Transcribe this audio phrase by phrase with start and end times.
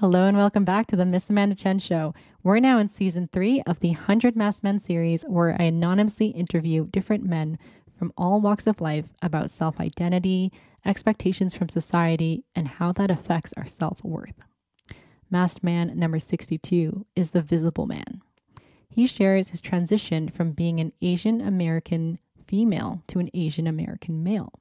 [0.00, 2.14] Hello and welcome back to the Miss Amanda Chen Show.
[2.42, 6.86] We're now in season three of the 100 Masked Men series, where I anonymously interview
[6.86, 7.58] different men
[7.98, 10.52] from all walks of life about self identity,
[10.86, 14.42] expectations from society, and how that affects our self worth.
[15.28, 18.22] Masked Man number 62 is the visible man.
[18.88, 24.54] He shares his transition from being an Asian American female to an Asian American male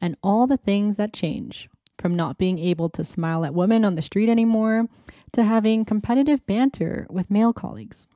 [0.00, 1.68] and all the things that change
[2.02, 4.88] from not being able to smile at women on the street anymore
[5.32, 8.08] to having competitive banter with male colleagues.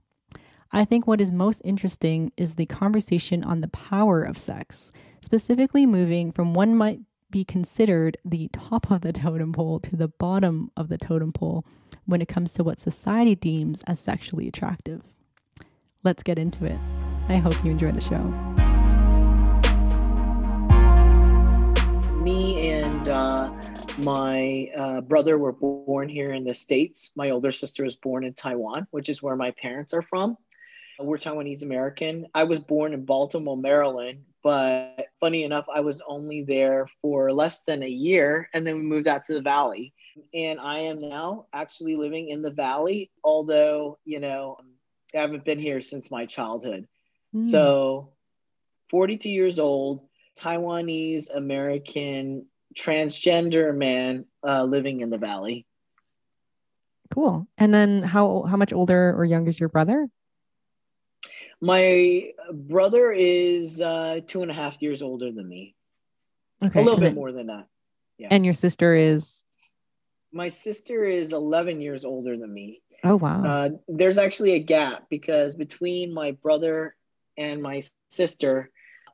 [0.73, 5.87] I think what is most interesting is the conversation on the power of sex, specifically
[5.87, 10.71] moving from what might be considered the top of the totem pole to the bottom
[10.77, 11.65] of the totem pole
[12.05, 15.03] when it comes to what society deems as sexually attractive.
[16.03, 16.79] Let's get into it.
[17.29, 18.23] I hope you enjoy the show.
[22.23, 23.51] Me and uh,
[23.99, 27.13] my uh, brother were born here in the States.
[27.17, 30.37] My older sister was born in Taiwan, which is where my parents are from.
[30.99, 32.27] We're Taiwanese American.
[32.35, 37.65] I was born in Baltimore, Maryland, but funny enough, I was only there for less
[37.65, 39.93] than a year and then we moved out to the Valley.
[40.33, 44.59] And I am now actually living in the Valley, although, you know,
[45.15, 46.89] I haven't been here since my childhood.
[47.35, 47.45] Mm.
[47.45, 48.13] So,
[48.91, 50.07] 42 years old,
[50.39, 55.67] Taiwanese American transgender man uh, living in the valley.
[57.11, 57.47] Cool.
[57.57, 60.09] And then how how much older or young is your brother?
[61.61, 65.75] My brother is uh, two and a half years older than me.
[66.65, 66.81] Okay.
[66.81, 67.67] A little bit then, more than that.
[68.19, 68.29] Yeah.
[68.31, 69.45] And your sister is?
[70.33, 72.83] My sister is 11 years older than me.
[73.05, 73.45] Oh, wow.
[73.45, 76.97] Uh, there's actually a gap because between my brother
[77.37, 78.71] and my sister,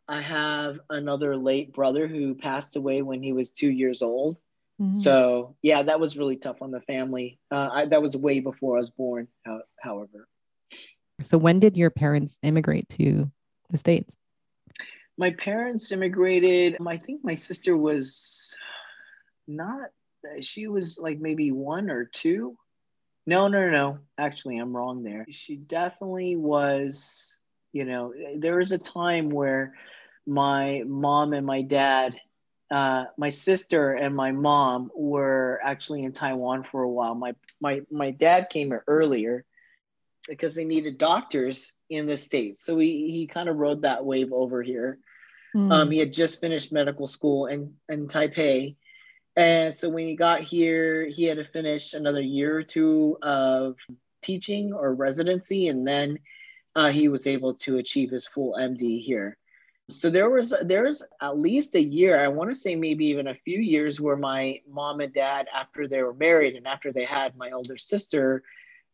[0.08, 4.36] I have another late brother who passed away when he was two years old.
[4.80, 4.94] Mm-hmm.
[4.94, 7.38] So yeah, that was really tough on the family.
[7.50, 9.28] Uh, I, that was way before I was born.
[9.80, 10.28] However.
[11.20, 13.30] So when did your parents immigrate to
[13.70, 14.16] the states?
[15.16, 16.78] My parents immigrated.
[16.84, 18.54] I think my sister was
[19.46, 19.90] not.
[20.40, 22.56] She was like maybe one or two.
[23.24, 23.98] No, no, no.
[24.18, 25.26] Actually, I'm wrong there.
[25.30, 27.38] She definitely was
[27.72, 29.74] you know, there was a time where
[30.26, 32.18] my mom and my dad,
[32.70, 37.14] uh, my sister and my mom were actually in Taiwan for a while.
[37.14, 39.44] My my my dad came here earlier
[40.28, 44.32] because they needed doctors in the states, so he he kind of rode that wave
[44.32, 44.98] over here.
[45.54, 45.72] Mm.
[45.72, 48.76] Um, he had just finished medical school in in Taipei,
[49.36, 53.76] and so when he got here, he had to finish another year or two of
[54.22, 56.18] teaching or residency, and then
[56.74, 59.36] uh, he was able to achieve his full MD here.
[59.90, 63.26] So there was there was at least a year, I want to say maybe even
[63.26, 67.04] a few years, where my mom and dad, after they were married and after they
[67.04, 68.42] had my older sister,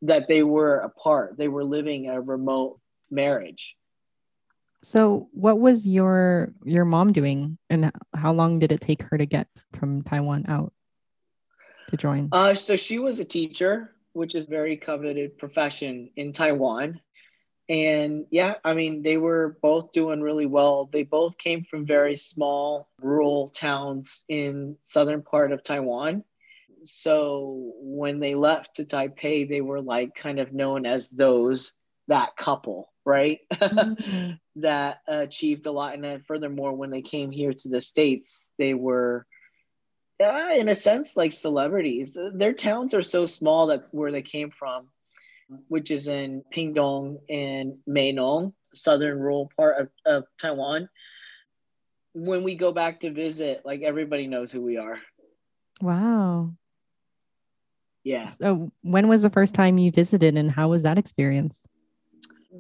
[0.03, 1.37] that they were apart.
[1.37, 3.77] They were living a remote marriage.
[4.83, 9.27] So what was your your mom doing and how long did it take her to
[9.27, 10.73] get from Taiwan out
[11.89, 12.29] to join?
[12.33, 17.01] Uh, so she was a teacher, which is very coveted profession in Taiwan
[17.69, 20.89] and yeah i mean they were both doing really well.
[20.91, 26.25] They both came from very small rural towns in southern part of taiwan.
[26.85, 31.73] So when they left to taipei they were like kind of known as those
[32.09, 33.41] that couple right?
[33.53, 34.33] Mm-hmm.
[34.63, 35.95] that achieved a lot.
[35.95, 39.27] And then furthermore when they came here to the states they were
[40.23, 42.19] uh, in a sense like celebrities.
[42.33, 44.89] Their towns are so small that where they came from
[45.69, 50.89] which is in Pingdong and Meinong, southern rural part of, of Taiwan.
[52.15, 54.99] When we go back to visit, like everybody knows who we are.
[55.81, 56.53] Wow.
[58.05, 58.27] Yeah.
[58.27, 61.67] So when was the first time you visited and how was that experience?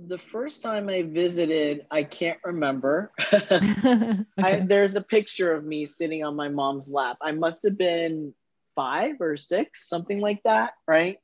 [0.07, 3.11] The first time I visited, I can't remember.
[3.33, 4.25] okay.
[4.39, 7.17] I, there's a picture of me sitting on my mom's lap.
[7.23, 8.35] I must have been
[8.77, 11.19] five or six, something like that, right?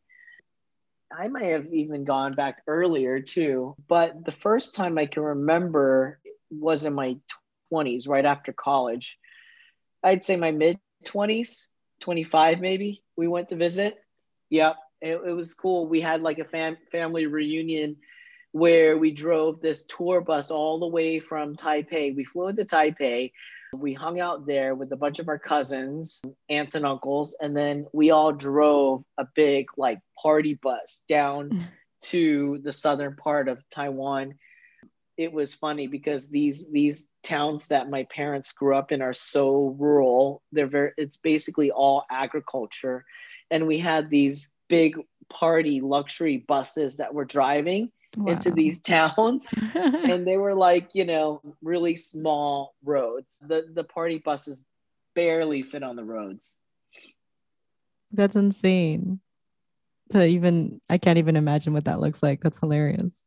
[1.12, 3.77] I might have even gone back earlier too.
[3.89, 6.21] But the first time I can remember
[6.51, 7.18] was in my
[7.72, 9.18] 20s, right after college.
[10.03, 11.66] I'd say my mid 20s,
[12.01, 13.03] 25 maybe.
[13.16, 13.98] We went to visit.
[14.51, 14.77] Yep.
[15.01, 15.86] It, it was cool.
[15.86, 17.97] We had like a fam- family reunion
[18.53, 22.15] where we drove this tour bus all the way from Taipei.
[22.15, 23.33] We flew into Taipei.
[23.80, 27.86] We hung out there with a bunch of our cousins, aunts and uncles, and then
[27.92, 31.66] we all drove a big like party bus down mm.
[32.04, 34.34] to the southern part of Taiwan.
[35.16, 39.77] It was funny because these these towns that my parents grew up in are so
[39.78, 40.42] rural.
[40.53, 43.04] They're very it's basically all agriculture.
[43.50, 44.98] And we had these big
[45.28, 48.33] party luxury buses that were driving wow.
[48.33, 53.39] into these towns and they were like you know really small roads.
[53.43, 54.63] The the party buses
[55.15, 56.57] barely fit on the roads.
[58.13, 59.21] That's insane.
[60.11, 62.43] To even i can't even imagine what that looks like.
[62.43, 63.25] That's hilarious.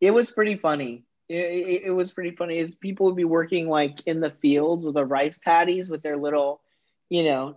[0.00, 1.04] It was pretty funny.
[1.28, 2.68] It, it, it was pretty funny.
[2.80, 6.60] People would be working like in the fields of the rice paddies with their little
[7.08, 7.56] you know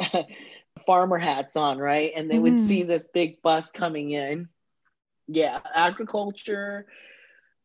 [0.86, 2.12] farmer hats on right?
[2.14, 2.58] And they would mm.
[2.58, 4.48] see this big bus coming in
[5.30, 6.86] yeah agriculture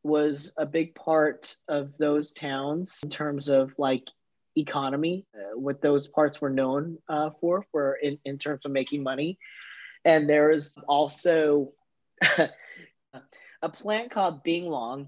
[0.03, 4.07] was a big part of those towns in terms of like
[4.55, 9.01] economy uh, what those parts were known uh, for for in, in terms of making
[9.01, 9.37] money
[10.05, 11.73] and there's also
[13.61, 15.07] a plant called binglong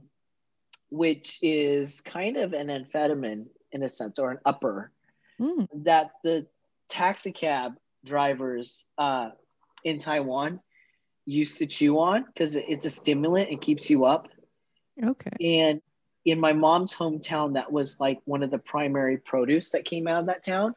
[0.89, 4.91] which is kind of an amphetamine in a sense or an upper
[5.39, 5.67] mm.
[5.73, 6.47] that the
[6.89, 9.29] taxi cab drivers uh,
[9.83, 10.59] in taiwan
[11.27, 14.29] used to chew on because it's a stimulant and keeps you up.
[15.03, 15.59] Okay.
[15.59, 15.81] And
[16.25, 20.21] in my mom's hometown, that was like one of the primary produce that came out
[20.21, 20.73] of that town.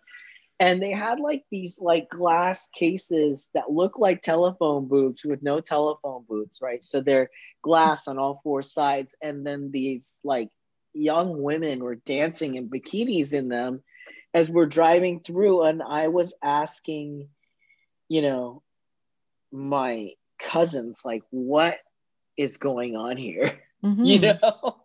[0.58, 5.61] And they had like these like glass cases that look like telephone booths with no
[5.61, 6.82] telephone booths, right?
[6.85, 7.31] So they're
[7.62, 9.14] glass on all four sides.
[9.23, 10.50] And then these like
[10.93, 13.82] young women were dancing in bikinis in them
[14.35, 15.62] as we're driving through.
[15.62, 17.29] And I was asking,
[18.08, 18.62] you know,
[19.52, 21.78] my cousins like what
[22.37, 23.58] is going on here?
[23.82, 24.04] Mm-hmm.
[24.04, 24.76] you know?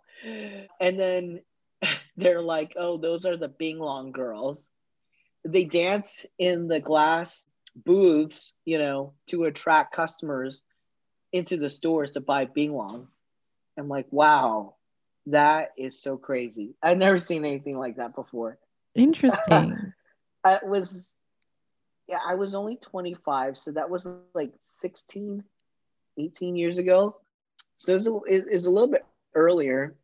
[0.79, 1.41] And then
[2.15, 4.69] they're like oh those are the binglong girls.
[5.43, 10.61] They dance in the glass booths you know to attract customers
[11.33, 13.07] into the stores to buy binglong
[13.77, 14.75] i'm like wow
[15.27, 16.75] that is so crazy.
[16.81, 18.57] I've never seen anything like that before.
[18.93, 19.93] Interesting.
[20.47, 21.17] It was
[22.07, 25.43] yeah, I was only 25, so that was like 16,
[26.17, 27.17] 18 years ago.
[27.77, 29.95] So it's a, it's a little bit earlier,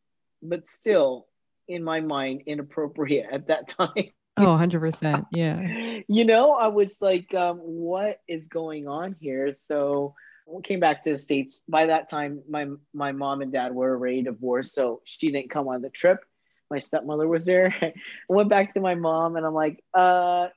[0.41, 1.27] but still,
[1.67, 4.11] in my mind, inappropriate at that time.
[4.37, 5.25] Oh, 100%.
[5.31, 6.01] Yeah.
[6.07, 9.53] you know, I was like, um, what is going on here?
[9.53, 10.15] So
[10.47, 11.61] we came back to the States.
[11.67, 15.67] By that time, my, my mom and dad were already divorced, so she didn't come
[15.67, 16.19] on the trip.
[16.69, 17.75] My stepmother was there.
[17.81, 17.93] I
[18.27, 20.47] went back to my mom and I'm like, uh,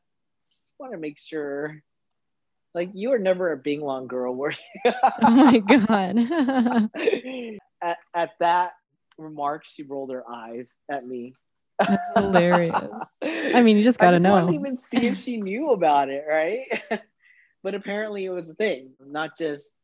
[0.79, 1.83] want to make sure
[2.75, 4.93] like you were never a binglong girl were you?
[5.23, 6.19] Oh my god.
[7.83, 8.73] At, at that
[9.19, 11.35] remark she rolled her eyes at me.
[11.79, 12.77] That's hilarious.
[13.23, 14.41] I mean you just gotta I just know.
[14.41, 16.67] didn't even see if she knew about it right?
[17.63, 19.75] But apparently it was a thing not just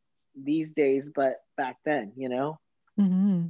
[0.41, 2.59] these days but back then you know?
[2.99, 3.47] Mm-hmm.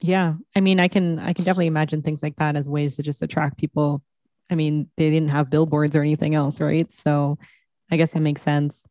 [0.00, 0.34] yeah.
[0.56, 3.22] I mean i can i can definitely imagine things like that as ways to just
[3.22, 4.02] attract people
[4.52, 6.92] I mean, they didn't have billboards or anything else, right?
[6.92, 7.38] So
[7.90, 8.86] I guess that makes sense.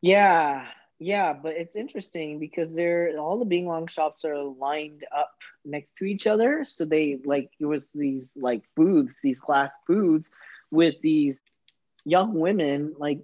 [0.00, 0.66] Yeah,
[1.00, 5.34] yeah, but it's interesting because they're all the Binglong shops are lined up
[5.64, 6.64] next to each other.
[6.64, 10.30] So they like it was these like booths, these glass booths
[10.70, 11.40] with these
[12.04, 13.20] young women like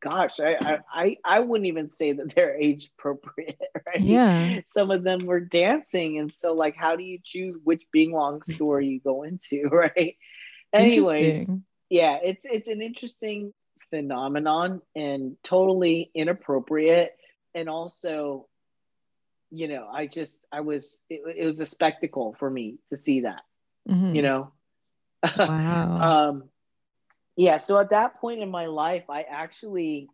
[0.00, 4.00] gosh, I, I I wouldn't even say that they're age appropriate, right?
[4.00, 4.60] Yeah.
[4.66, 8.80] Some of them were dancing, and so like, how do you choose which Binglong store
[8.80, 10.16] you go into, right?
[10.72, 11.50] Anyways,
[11.88, 13.52] yeah, it's it's an interesting
[13.90, 17.16] phenomenon and totally inappropriate,
[17.54, 18.46] and also,
[19.50, 23.20] you know, I just I was it, it was a spectacle for me to see
[23.20, 23.42] that,
[23.88, 24.14] mm-hmm.
[24.14, 24.52] you know.
[25.36, 26.28] Wow.
[26.30, 26.44] um
[27.36, 30.08] yeah so at that point in my life i actually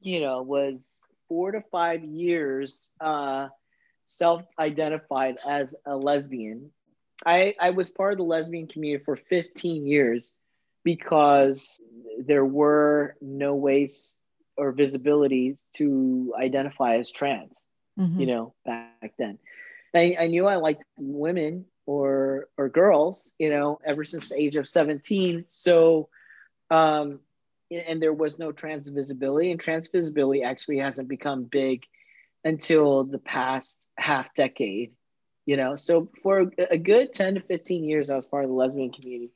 [0.00, 3.48] you know was four to five years uh
[4.06, 6.70] self-identified as a lesbian
[7.26, 10.32] i i was part of the lesbian community for 15 years
[10.84, 11.80] because
[12.18, 14.16] there were no ways
[14.56, 17.60] or visibilities to identify as trans
[17.98, 18.20] mm-hmm.
[18.20, 19.38] you know back then
[19.94, 24.56] I, I knew i liked women or or girls you know ever since the age
[24.56, 26.08] of 17 so
[26.70, 27.20] um,
[27.70, 31.84] and there was no trans visibility, and trans visibility actually hasn't become big
[32.44, 34.92] until the past half decade.
[35.48, 38.54] You know, so for a good 10 to 15 years, I was part of the
[38.54, 39.30] lesbian community.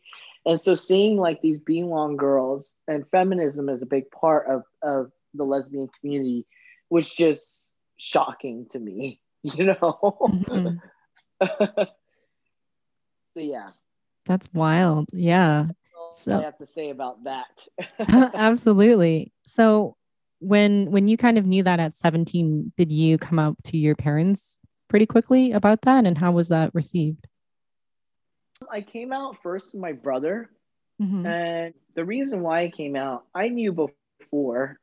[0.45, 5.11] And so seeing like these Binglong girls and feminism as a big part of, of
[5.33, 6.45] the lesbian community
[6.90, 9.76] was just shocking to me, you know?
[9.81, 10.76] Mm-hmm.
[11.47, 11.87] so
[13.37, 13.71] yeah.
[14.26, 15.09] That's wild.
[15.14, 15.69] Yeah
[16.14, 17.66] so, I have to say about that.
[18.35, 19.33] absolutely.
[19.47, 19.97] So
[20.40, 23.95] when when you kind of knew that at 17, did you come out to your
[23.95, 24.59] parents
[24.92, 27.26] pretty quickly about that and how was that received?
[28.70, 30.50] I came out first to my brother.
[31.00, 31.25] Mm-hmm.
[31.25, 34.78] And the reason why I came out, I knew before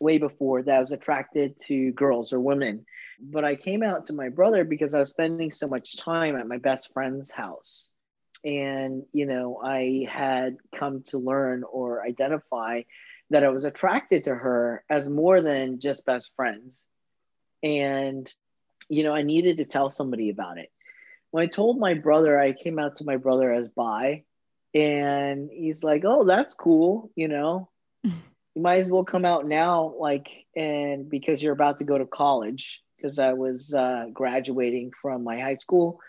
[0.00, 2.84] way before that I was attracted to girls or women.
[3.20, 6.48] But I came out to my brother because I was spending so much time at
[6.48, 7.88] my best friend's house.
[8.44, 12.82] And, you know, I had come to learn or identify
[13.30, 16.82] that I was attracted to her as more than just best friends.
[17.62, 18.28] And,
[18.88, 20.70] you know, I needed to tell somebody about it.
[21.30, 24.24] When I told my brother, I came out to my brother as bi,
[24.74, 27.68] and he's like, oh, that's cool, you know.
[28.02, 28.12] you
[28.56, 32.82] might as well come out now, like, and because you're about to go to college,
[32.96, 36.00] because I was uh, graduating from my high school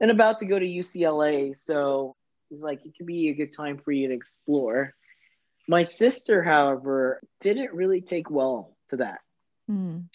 [0.00, 1.56] and about to go to UCLA.
[1.56, 2.16] So
[2.48, 4.94] he's like, it could be a good time for you to explore.
[5.68, 9.20] My sister, however, didn't really take well to that.
[9.70, 10.06] Mm.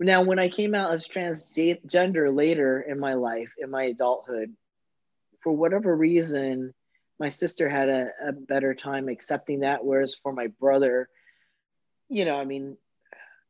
[0.00, 4.54] Now, when I came out as transgender later in my life, in my adulthood,
[5.40, 6.74] for whatever reason,
[7.18, 9.84] my sister had a, a better time accepting that.
[9.84, 11.08] Whereas for my brother,
[12.08, 12.76] you know, I mean,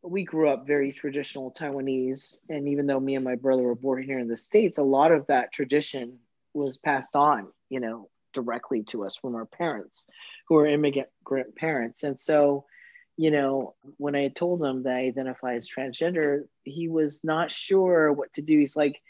[0.02, 2.38] we grew up very traditional Taiwanese.
[2.48, 5.12] And even though me and my brother were born here in the States, a lot
[5.12, 6.18] of that tradition
[6.54, 10.06] was passed on, you know, directly to us from our parents
[10.48, 12.02] who are immigrant parents.
[12.02, 12.66] And so,
[13.16, 18.12] you know, when I told him that I identify as transgender, he was not sure
[18.12, 18.58] what to do.
[18.58, 19.00] He's like,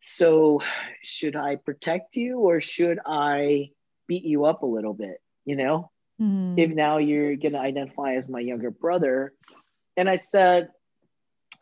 [0.00, 0.62] So,
[1.02, 3.70] should I protect you or should I
[4.06, 5.20] beat you up a little bit?
[5.44, 6.58] You know, mm.
[6.58, 9.34] if now you're going to identify as my younger brother.
[9.96, 10.70] And I said,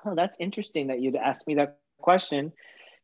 [0.05, 2.53] Oh, that's interesting that you'd ask me that question.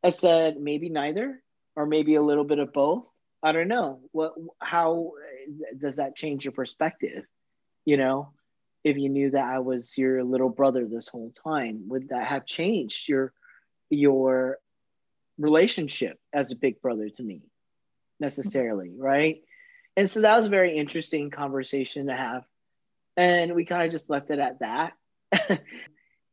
[0.04, 1.42] I said, Maybe neither,
[1.74, 3.04] or maybe a little bit of both.
[3.42, 4.00] I don't know.
[4.12, 5.12] What, how
[5.76, 7.24] does that change your perspective?
[7.84, 8.32] You know,
[8.88, 12.46] if you knew that I was your little brother this whole time, would that have
[12.46, 13.32] changed your
[13.90, 14.58] your
[15.38, 17.42] relationship as a big brother to me
[18.20, 19.42] necessarily, right?
[19.96, 22.44] And so that was a very interesting conversation to have.
[23.16, 24.92] And we kind of just left it at that.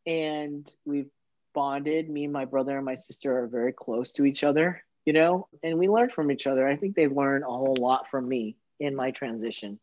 [0.05, 1.09] and we've
[1.53, 2.09] bonded.
[2.09, 5.47] Me and my brother and my sister are very close to each other, you know,
[5.63, 6.67] and we learn from each other.
[6.67, 9.79] I think they've learned a whole lot from me in my transition.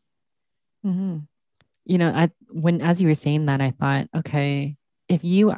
[0.85, 1.19] Mm-hmm
[1.85, 4.75] you know, I when as you were saying that, I thought, okay,
[5.09, 5.55] if you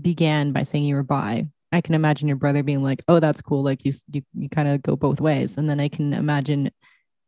[0.00, 3.40] began by saying you were bi, I can imagine your brother being like, "Oh, that's
[3.40, 6.70] cool." Like you, you, you kind of go both ways, and then I can imagine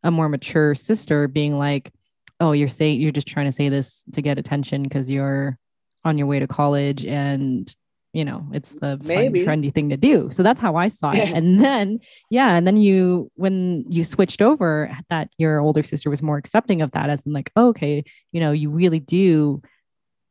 [0.02, 1.92] a more mature sister being like,
[2.40, 5.58] "Oh, you're saying you're just trying to say this to get attention because you're
[6.04, 7.74] on your way to college and
[8.12, 10.30] you know it's the fun, trendy thing to do.
[10.30, 11.30] So that's how i saw it.
[11.30, 16.22] And then yeah and then you when you switched over that your older sister was
[16.22, 19.60] more accepting of that as in like oh, okay you know you really do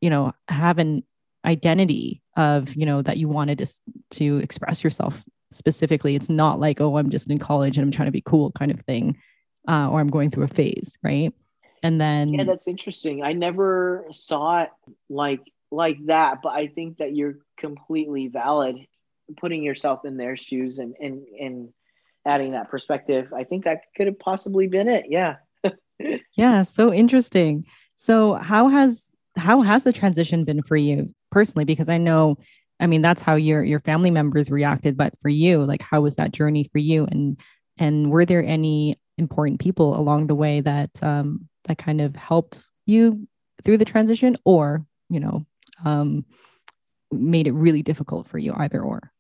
[0.02, 1.04] you know have an
[1.46, 3.68] identity of you know that you wanted to
[4.12, 6.16] to express yourself specifically.
[6.16, 8.72] It's not like oh i'm just in college and i'm trying to be cool kind
[8.72, 9.18] of thing
[9.68, 11.34] uh, or i'm going through a phase right?
[11.84, 13.24] And then yeah that's interesting.
[13.24, 14.70] I never saw it
[15.10, 15.42] like
[15.76, 18.78] like that but i think that you're completely valid
[19.38, 21.70] putting yourself in their shoes and and and
[22.26, 23.32] adding that perspective.
[23.34, 25.06] I think that could have possibly been it.
[25.10, 25.36] Yeah.
[26.36, 27.66] Yeah so interesting.
[27.94, 31.64] So how has how has the transition been for you personally?
[31.64, 32.38] Because i know
[32.82, 36.18] i mean that's how your your family members reacted but for you like how was
[36.18, 37.06] that journey for you?
[37.06, 37.40] And
[37.78, 42.66] and were there any important people along the way that um that kind of helped
[42.86, 43.26] you
[43.64, 45.46] through the transition or you know
[45.84, 46.26] um,
[47.12, 49.12] made it really difficult for you, either or?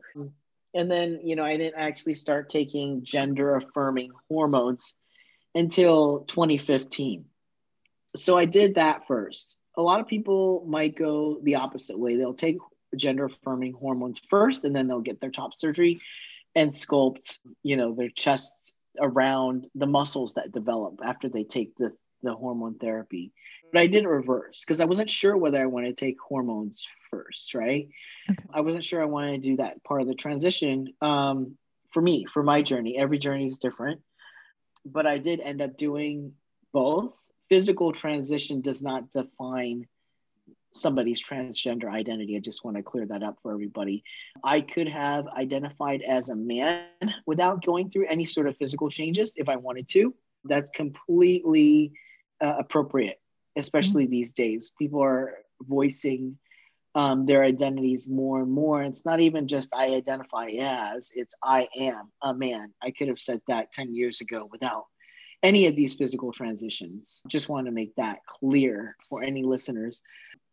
[0.74, 4.94] and then you know i didn't actually start taking gender affirming hormones
[5.56, 7.24] until 2015
[8.14, 9.56] so i did that first.
[9.76, 12.16] A lot of people might go the opposite way.
[12.16, 12.56] They'll take
[12.96, 16.00] gender affirming hormones first and then they'll get their top surgery
[16.54, 21.92] and sculpt you know their chests around the muscles that develop after they take the,
[22.22, 23.32] the hormone therapy
[23.72, 27.54] But I did reverse because I wasn't sure whether I wanted to take hormones first,
[27.54, 27.88] right?
[28.30, 28.44] Okay.
[28.52, 30.94] I wasn't sure I wanted to do that part of the transition.
[31.00, 31.56] Um,
[31.90, 34.00] for me, for my journey, every journey is different,
[34.84, 36.32] but I did end up doing
[36.72, 37.30] both.
[37.48, 39.86] Physical transition does not define
[40.72, 42.36] somebody's transgender identity.
[42.36, 44.04] I just want to clear that up for everybody.
[44.44, 46.86] I could have identified as a man
[47.26, 50.14] without going through any sort of physical changes if I wanted to.
[50.44, 51.92] That's completely
[52.40, 53.18] uh, appropriate,
[53.56, 54.12] especially mm-hmm.
[54.12, 54.70] these days.
[54.78, 56.38] People are voicing
[56.94, 58.82] um, their identities more and more.
[58.82, 62.72] It's not even just I identify as, it's I am a man.
[62.82, 64.86] I could have said that 10 years ago without
[65.42, 67.22] any of these physical transitions.
[67.28, 70.00] Just want to make that clear for any listeners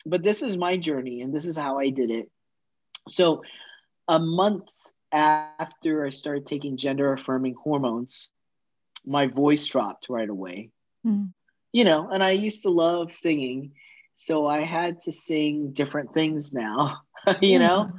[0.06, 2.30] but this is my journey and this is how I did it.
[3.08, 3.44] So,
[4.08, 4.70] a month
[5.12, 8.32] after I started taking gender affirming hormones,
[9.06, 10.72] my voice dropped right away.
[11.06, 11.34] Mm.
[11.72, 13.74] You know, and I used to love singing.
[14.14, 17.02] So I had to sing different things now,
[17.42, 17.92] you know?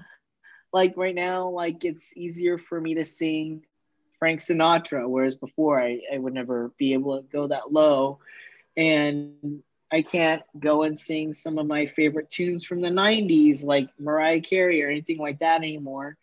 [0.73, 3.65] Like right now, like it's easier for me to sing
[4.19, 8.19] Frank Sinatra, whereas before I, I would never be able to go that low.
[8.77, 13.89] And I can't go and sing some of my favorite tunes from the 90s, like
[13.99, 16.17] Mariah Carey or anything like that anymore.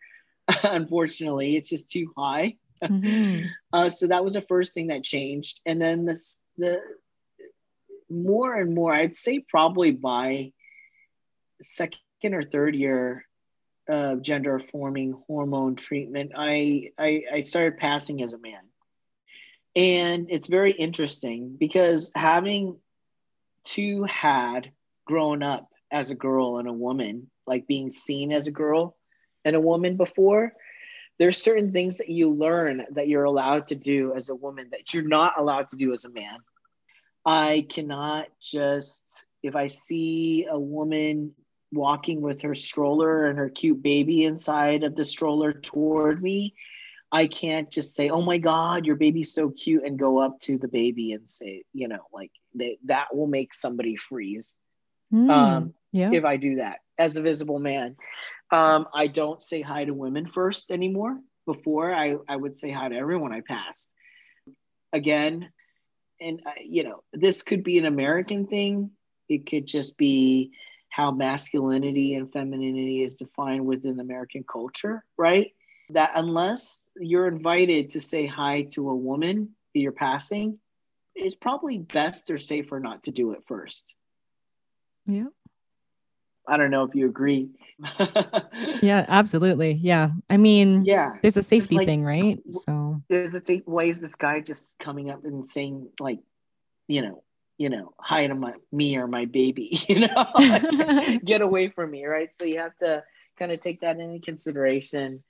[0.64, 2.56] Unfortunately, it's just too high.
[2.82, 3.46] Mm-hmm.
[3.72, 5.60] Uh, so that was the first thing that changed.
[5.66, 6.80] And then this, the
[8.08, 10.52] more and more, I'd say probably by
[11.60, 13.26] second or third year
[13.88, 18.60] of gender forming hormone treatment, I, I, I started passing as a man.
[19.74, 22.76] And it's very interesting because having
[23.64, 24.70] two had
[25.06, 28.96] grown up as a girl and a woman, like being seen as a girl
[29.44, 30.54] and a woman before,
[31.18, 34.92] there's certain things that you learn that you're allowed to do as a woman that
[34.92, 36.38] you're not allowed to do as a man.
[37.24, 41.32] I cannot just, if I see a woman
[41.72, 46.54] walking with her stroller and her cute baby inside of the stroller toward me,
[47.10, 50.58] I can't just say, "Oh my God, your baby's so cute," and go up to
[50.58, 54.54] the baby and say, you know, like they, that will make somebody freeze.
[55.12, 56.10] Mm, um, yeah.
[56.12, 57.96] If I do that as a visible man,
[58.50, 61.18] um, I don't say hi to women first anymore.
[61.46, 63.90] Before I, I would say hi to everyone I passed.
[64.92, 65.50] Again,
[66.20, 68.90] and uh, you know, this could be an American thing.
[69.28, 70.52] It could just be
[70.88, 75.52] how masculinity and femininity is defined within American culture, right?
[75.90, 80.58] that unless you're invited to say hi to a woman you're passing,
[81.14, 83.94] it's probably best or safer not to do it first.
[85.06, 85.26] Yeah.
[86.46, 87.48] I don't know if you agree.
[88.82, 89.72] yeah, absolutely.
[89.72, 90.10] Yeah.
[90.28, 92.38] I mean, yeah, there's a safety like, thing, right?
[92.52, 96.20] So there's a why is this guy just coming up and saying like,
[96.86, 97.22] you know,
[97.56, 101.90] you know, hi to my me or my baby, you know, like, get away from
[101.90, 102.34] me, right?
[102.34, 103.04] So you have to
[103.38, 105.22] kind of take that into consideration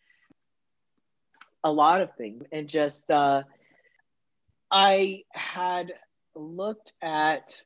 [1.63, 3.43] a lot of things and just uh,
[4.75, 5.93] i had
[6.35, 7.63] looked at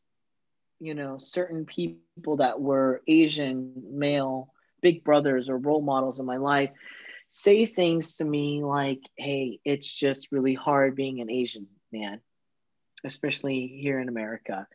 [0.78, 6.36] you know certain people that were asian male big brothers or role models in my
[6.36, 6.70] life
[7.30, 12.20] say things to me like hey it's just really hard being an asian man
[13.04, 14.66] especially here in america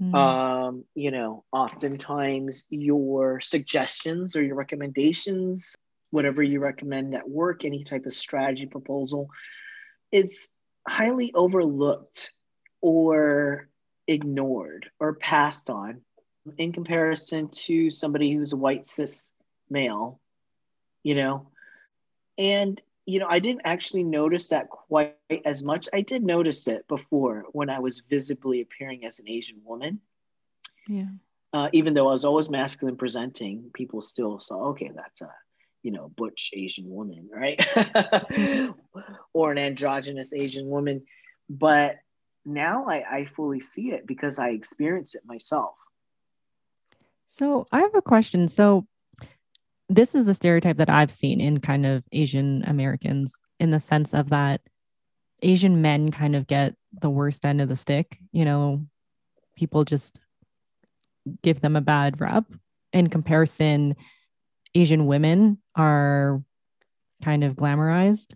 [0.00, 0.14] mm.
[0.14, 5.74] um, you know oftentimes your suggestions or your recommendations
[6.12, 9.28] whatever you recommend at work, any type of strategy proposal,
[10.12, 10.50] is
[10.86, 12.32] highly overlooked
[12.80, 13.68] or
[14.06, 16.00] ignored or passed on
[16.58, 19.32] in comparison to somebody who's a white cis
[19.70, 20.20] male,
[21.02, 21.48] you know.
[22.38, 25.88] And, you know, I didn't actually notice that quite as much.
[25.92, 30.00] I did notice it before when I was visibly appearing as an Asian woman.
[30.88, 31.08] Yeah.
[31.52, 35.30] Uh, even though I was always masculine presenting, people still saw, okay, that's a
[35.82, 37.60] you know, butch Asian woman, right?
[39.32, 41.02] or an androgynous Asian woman.
[41.48, 41.96] But
[42.44, 45.74] now I, I fully see it because I experience it myself.
[47.26, 48.48] So I have a question.
[48.48, 48.86] So
[49.88, 54.14] this is the stereotype that I've seen in kind of Asian Americans in the sense
[54.14, 54.60] of that
[55.42, 58.18] Asian men kind of get the worst end of the stick.
[58.32, 58.86] You know,
[59.56, 60.20] people just
[61.42, 62.44] give them a bad rep
[62.92, 63.96] in comparison
[64.74, 66.42] Asian women are
[67.22, 68.34] kind of glamorized,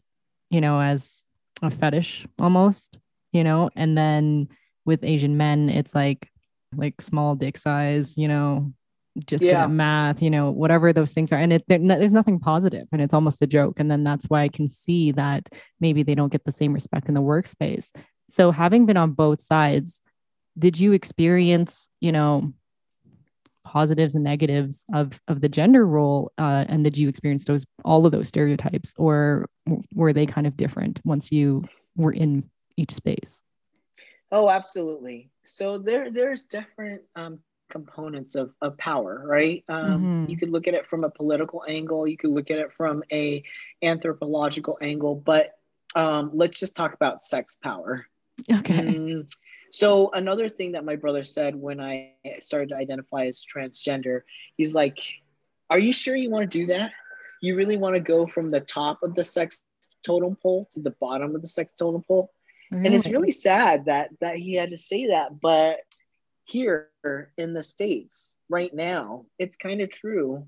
[0.51, 1.23] you know, as
[1.63, 2.99] a fetish almost,
[3.33, 4.49] you know, and then
[4.85, 6.31] with Asian men, it's like
[6.75, 8.73] like small dick size, you know,
[9.27, 9.65] just yeah.
[9.65, 11.39] at math, you know, whatever those things are.
[11.39, 13.81] And it, there's nothing positive and it's almost a joke.
[13.81, 15.49] And then that's why I can see that
[15.81, 17.97] maybe they don't get the same respect in the workspace.
[18.29, 20.01] So having been on both sides,
[20.59, 22.53] did you experience, you know,
[23.67, 28.07] positives and negatives of of the gender role uh, and did you experience those all
[28.07, 29.49] of those stereotypes or
[29.93, 31.65] were they kind of different once you
[31.97, 33.43] were in each space?
[34.31, 35.31] Oh absolutely.
[35.45, 39.65] So there there's different um, components of, of power right?
[39.69, 40.31] Um, mm-hmm.
[40.31, 43.03] you could look at it from a political angle you could look at it from
[43.13, 43.43] a
[43.83, 45.57] anthropological angle but
[45.97, 48.07] um, let's just talk about sex power.
[48.53, 48.75] Okay.
[48.75, 49.29] Mm,
[49.77, 54.23] so another thing that my brother said when I started to identify as transgender,
[54.57, 55.01] he's like,
[55.69, 56.93] "Are you sure you want to do that?
[57.43, 59.63] You really want to go from the top of the sex
[60.03, 62.33] totem pole to the bottom of the sex totem pole?"
[62.73, 65.81] And it's really sad that that he had to say that, but
[66.45, 66.89] here
[67.37, 70.47] in the states right now, it's kind of true.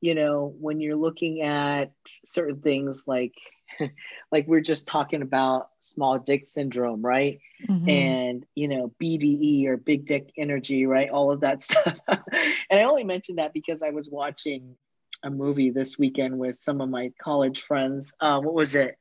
[0.00, 1.92] You know, when you're looking at
[2.24, 3.36] certain things like
[4.32, 7.40] like we're just talking about small dick syndrome, right?
[7.68, 7.88] Mm-hmm.
[7.88, 11.10] And you know, BDE or big dick energy, right?
[11.10, 11.94] All of that stuff.
[12.08, 14.76] and I only mentioned that because I was watching
[15.22, 18.14] a movie this weekend with some of my college friends.
[18.20, 18.96] Uh, what was it?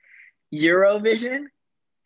[0.54, 1.46] Eurovision.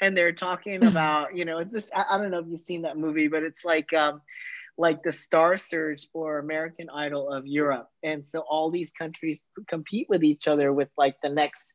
[0.02, 2.82] And they're talking about, you know, it's just I, I, don't know if you've seen
[2.82, 4.22] that movie, but it's like um
[4.78, 7.90] like the Star Search or American Idol of Europe.
[8.04, 11.74] And so all these countries compete with each other with like the next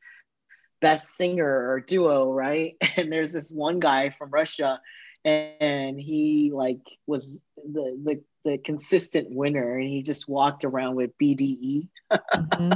[0.81, 2.77] best singer or duo, right?
[2.97, 4.81] And there's this one guy from Russia,
[5.25, 11.17] and he like was the the the consistent winner, and he just walked around with
[11.19, 11.89] BDE.
[12.13, 12.73] mm-hmm.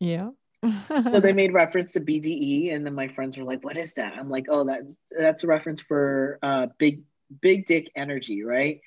[0.00, 0.30] Yeah.
[0.88, 4.14] so they made reference to BDE, and then my friends were like, "What is that?"
[4.14, 7.02] I'm like, "Oh, that that's a reference for uh, big
[7.40, 8.80] big dick energy, right?"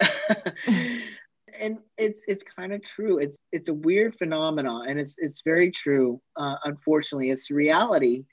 [1.60, 3.18] and it's it's kind of true.
[3.18, 6.20] It's it's a weird phenomenon, and it's it's very true.
[6.36, 8.24] Uh, unfortunately, it's reality.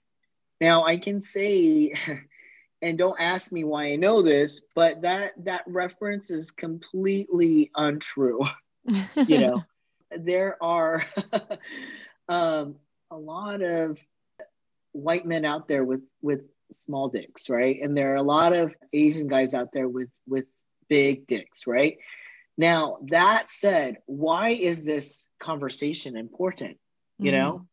[0.62, 1.94] Now I can say,
[2.82, 8.42] and don't ask me why I know this, but that that reference is completely untrue.
[9.28, 9.64] you know,
[10.12, 11.04] there are
[12.30, 12.76] um,
[13.12, 14.00] a lot of
[14.92, 17.80] white men out there with with small dicks, right?
[17.82, 20.46] And there are a lot of Asian guys out there with with
[20.90, 21.98] big dicks, right?
[22.58, 26.78] Now, that said, why is this conversation important?
[27.20, 27.42] You mm-hmm.
[27.42, 27.68] know?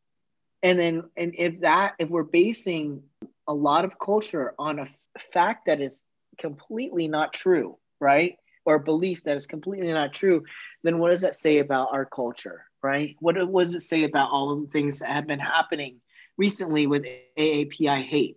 [0.62, 3.02] And then, and if that, if we're basing
[3.46, 4.98] a lot of culture on a f-
[5.32, 6.02] fact that is
[6.38, 8.36] completely not true, right?
[8.64, 10.44] Or belief that is completely not true,
[10.84, 13.16] then what does that say about our culture, right?
[13.20, 16.00] What, what does it say about all of the things that have been happening
[16.36, 17.04] recently with
[17.36, 18.36] AAPI hate?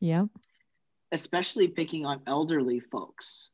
[0.00, 0.26] Yeah.
[1.12, 3.50] Especially picking on elderly folks,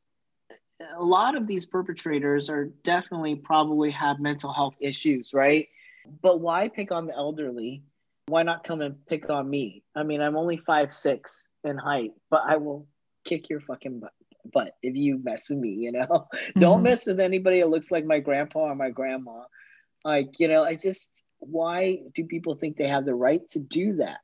[0.95, 5.67] a lot of these perpetrators are definitely probably have mental health issues, right?
[6.21, 7.83] But why pick on the elderly?
[8.27, 9.83] Why not come and pick on me?
[9.95, 12.87] I mean, I'm only five six in height, but I will
[13.25, 14.13] kick your fucking butt,
[14.45, 15.69] butt if you mess with me.
[15.69, 16.59] You know, mm-hmm.
[16.59, 19.43] don't mess with anybody that looks like my grandpa or my grandma.
[20.03, 23.95] Like, you know, I just why do people think they have the right to do
[23.97, 24.19] that?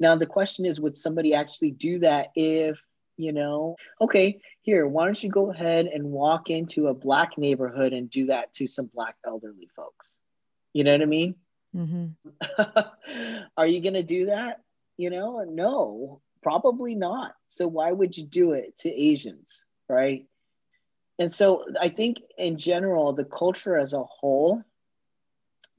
[0.00, 2.80] Now the question is, would somebody actually do that if
[3.16, 3.76] you know?
[4.00, 8.26] Okay here why don't you go ahead and walk into a black neighborhood and do
[8.26, 10.18] that to some black elderly folks?
[10.72, 11.34] You know what i mean?
[11.74, 12.80] Mm-hmm.
[13.56, 14.60] are you going to do that?
[14.96, 17.34] You know no probably not.
[17.46, 20.26] So why would you do it to asians right?
[21.18, 24.64] And so i think in general the culture as a whole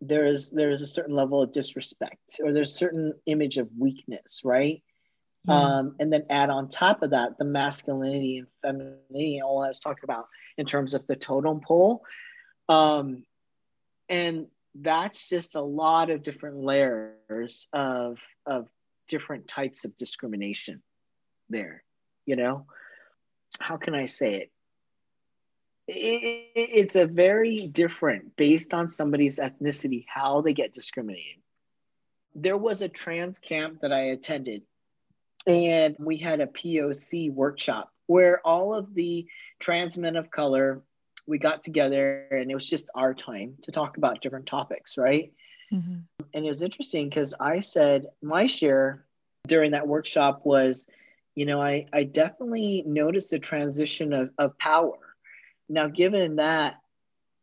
[0.02, 4.84] there's there's a certain level of disrespect or there's a certain image of weakness right
[5.47, 5.53] Mm.
[5.53, 9.79] Um, and then add on top of that the masculinity and femininity, all I was
[9.79, 10.27] talking about
[10.58, 12.03] in terms of the totem pole.
[12.67, 13.25] Um,
[14.10, 18.67] and that's just a lot of different layers of, of
[19.08, 20.81] different types of discrimination
[21.49, 21.84] there.
[22.25, 22.65] You know,
[23.60, 24.51] how can I say it?
[25.88, 31.41] it it's a very different based on somebody's ethnicity, how they get discriminated.
[32.34, 34.63] There was a trans camp that I attended
[35.47, 39.27] and we had a POC workshop where all of the
[39.60, 40.81] trans men of color
[41.27, 45.34] we got together and it was just our time to talk about different topics, right?
[45.73, 45.97] Mm-hmm.
[46.34, 49.05] And it was interesting because I said my share
[49.47, 50.88] during that workshop was,
[51.34, 54.97] you know, I, I definitely noticed a transition of, of power.
[55.67, 56.75] Now, given that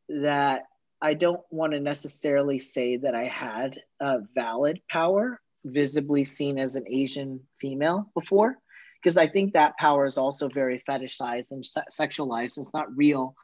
[0.09, 0.67] that
[1.01, 6.77] I don't want to necessarily say that I had a valid power visibly seen as
[6.77, 8.59] an Asian female before,
[9.01, 12.59] because I think that power is also very fetishized and se- sexualized.
[12.59, 13.35] It's not real,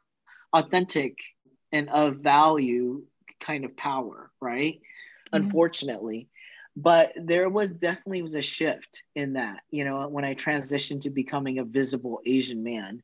[0.52, 1.18] authentic,
[1.72, 3.02] and of value
[3.40, 4.74] kind of power, right?
[4.74, 5.37] Mm-hmm.
[5.37, 6.28] Unfortunately.
[6.76, 11.11] But there was definitely was a shift in that, you know, when I transitioned to
[11.11, 13.02] becoming a visible Asian man.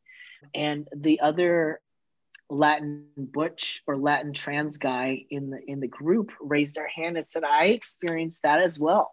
[0.55, 1.81] and the other
[2.51, 7.27] Latin butch or Latin trans guy in the in the group raised their hand and
[7.27, 9.11] said, "I experienced that as well."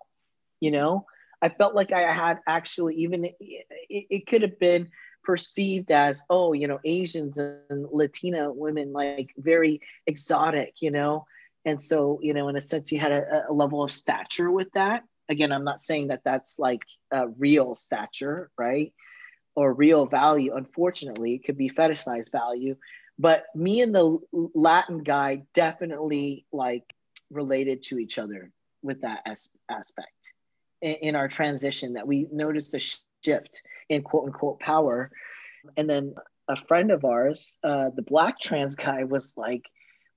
[0.59, 1.05] You know,
[1.41, 3.35] I felt like I had actually even it,
[3.89, 4.89] it could have been
[5.23, 11.25] perceived as oh you know asians and latina women like very exotic you know?
[11.63, 14.71] And so you know in a sense you had a, a level of stature with
[14.73, 15.03] that.
[15.29, 16.81] Again i'm not saying that that's like
[17.37, 18.93] real stature right?
[19.55, 20.55] Or real value.
[20.55, 22.75] Unfortunately it could be fetishized value
[23.21, 24.17] but me and the
[24.55, 26.83] latin guy definitely like
[27.29, 30.33] related to each other with that as- aspect
[30.81, 32.79] in, in our transition that we noticed a
[33.23, 35.11] shift in quote unquote power.
[35.77, 36.15] And then
[36.47, 39.63] a friend of ours uh, the black trans guy was like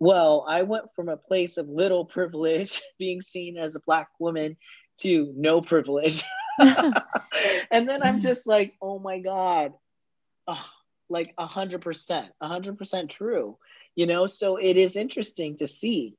[0.00, 4.56] well i went from a place of little privilege being seen as a black woman
[5.00, 6.24] to no privilege.
[7.70, 9.72] And then i'm just like oh my god.
[10.46, 10.66] Oh,
[11.08, 13.58] like a hundred percent, a hundred percent true.
[13.94, 16.16] You know, so it is interesting to see.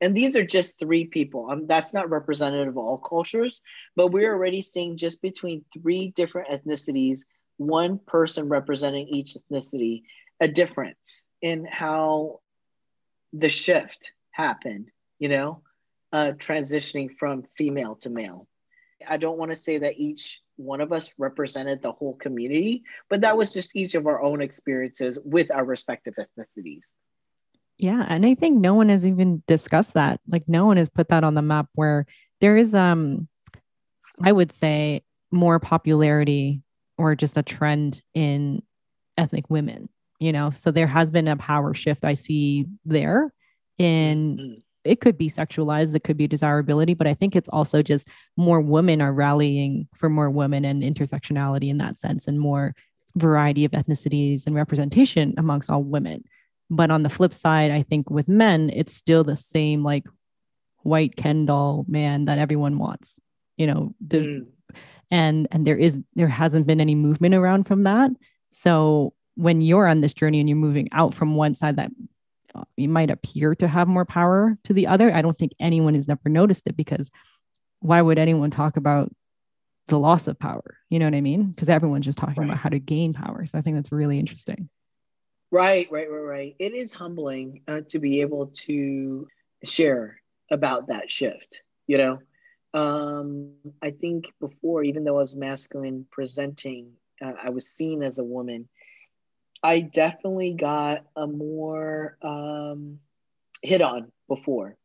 [0.00, 1.50] And these are just three people.
[1.50, 3.62] Um, that's not representative of all cultures,
[3.96, 7.20] but we're already seeing just between three different ethnicities,
[7.56, 10.02] one person representing each ethnicity,
[10.40, 12.40] a difference in how
[13.32, 15.62] the shift happened, you know,
[16.12, 18.46] uh, transitioning from female to male.
[19.06, 23.22] I don't want to say that each one of us represented the whole community, but
[23.22, 26.82] that was just each of our own experiences with our respective ethnicities.
[27.78, 30.20] Yeah, and I think no one has even discussed that.
[30.28, 32.06] Like no one has put that on the map where
[32.40, 33.28] there is um
[34.22, 36.62] I would say more popularity
[36.96, 38.62] or just a trend in
[39.16, 40.50] ethnic women, you know.
[40.50, 43.32] So there has been a power shift I see there
[43.78, 47.82] in mm-hmm it could be sexualized, it could be desirability, but I think it's also
[47.82, 52.74] just more women are rallying for more women and intersectionality in that sense and more
[53.16, 56.24] variety of ethnicities and representation amongst all women.
[56.70, 60.06] But on the flip side, I think with men, it's still the same like
[60.82, 63.20] white Ken doll man that everyone wants.
[63.56, 64.46] You know, the mm.
[65.10, 68.10] and and there is there hasn't been any movement around from that.
[68.50, 71.90] So when you're on this journey and you're moving out from one side that
[72.76, 75.12] you might appear to have more power to the other.
[75.12, 77.10] I don't think anyone has never noticed it because
[77.80, 79.12] why would anyone talk about
[79.88, 80.78] the loss of power?
[80.90, 81.46] You know what I mean?
[81.46, 82.50] Because everyone's just talking right.
[82.50, 83.44] about how to gain power.
[83.46, 84.68] So I think that's really interesting.
[85.50, 86.56] Right, right, right, right.
[86.58, 89.26] It is humbling uh, to be able to
[89.64, 91.62] share about that shift.
[91.86, 92.18] You know,
[92.74, 96.92] um, I think before, even though I was masculine presenting,
[97.22, 98.68] uh, I was seen as a woman
[99.62, 103.00] I definitely got a more um,
[103.62, 104.76] hit on before.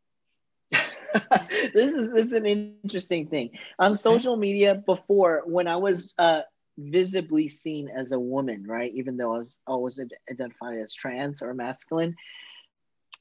[0.71, 4.75] this is this is an interesting thing on social media.
[4.75, 6.41] Before, when I was uh,
[6.77, 11.53] visibly seen as a woman, right, even though I was always identified as trans or
[11.53, 12.15] masculine,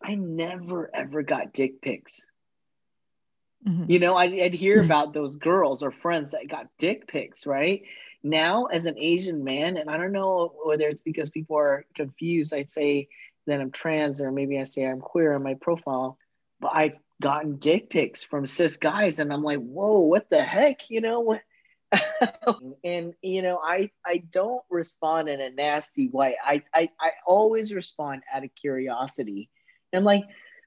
[0.03, 2.27] I never ever got dick pics.
[3.67, 3.91] Mm-hmm.
[3.91, 7.83] You know, I'd, I'd hear about those girls or friends that got dick pics, right?
[8.23, 12.55] Now as an Asian man, and I don't know whether it's because people are confused,
[12.55, 13.09] I say
[13.47, 16.19] that I'm trans or maybe I say I'm queer on my profile,
[16.61, 20.91] but I've gotten dick pics from cis guys, and I'm like, whoa, what the heck,
[20.91, 21.39] you know
[22.85, 26.37] and you know, I I don't respond in a nasty way.
[26.45, 29.51] I I, I always respond out of curiosity.
[29.95, 30.25] I'm like,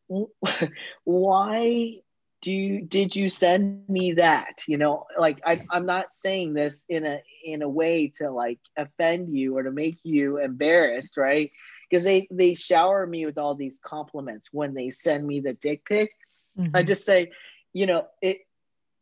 [1.04, 2.02] why
[2.46, 4.62] do you did you send me that?
[4.68, 8.60] You know like I, i'm not saying this in a in a way to like
[8.78, 11.52] offend you or to make you embarrassed right?
[11.90, 15.86] Because they they shower me with all these compliments when they send me the dick
[15.86, 16.12] pic.
[16.58, 16.78] Mm-hmm.
[16.78, 17.32] i just say
[17.74, 18.38] you know it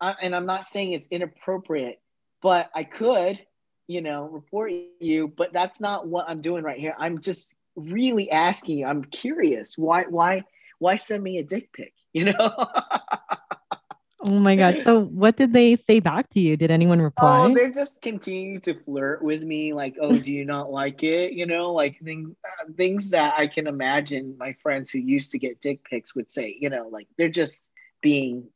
[0.01, 1.99] I, and i'm not saying it's inappropriate
[2.41, 3.39] but i could
[3.85, 6.95] you know report you but that's not what i'm doing right here.
[6.97, 10.45] I'm just really asking i'm curious why why
[10.83, 12.51] why send me a dick pic you know
[14.25, 14.77] Oh my God.
[14.85, 16.55] So what did they say back to you?
[16.55, 17.45] Did anyone reply?
[17.45, 21.33] Oh, they just continue to flirt with me, like, oh, do you not like it?
[21.33, 25.39] You know, like things uh, things that I can imagine my friends who used to
[25.39, 27.65] get dick pics would say, you know, like they're just
[28.01, 28.47] being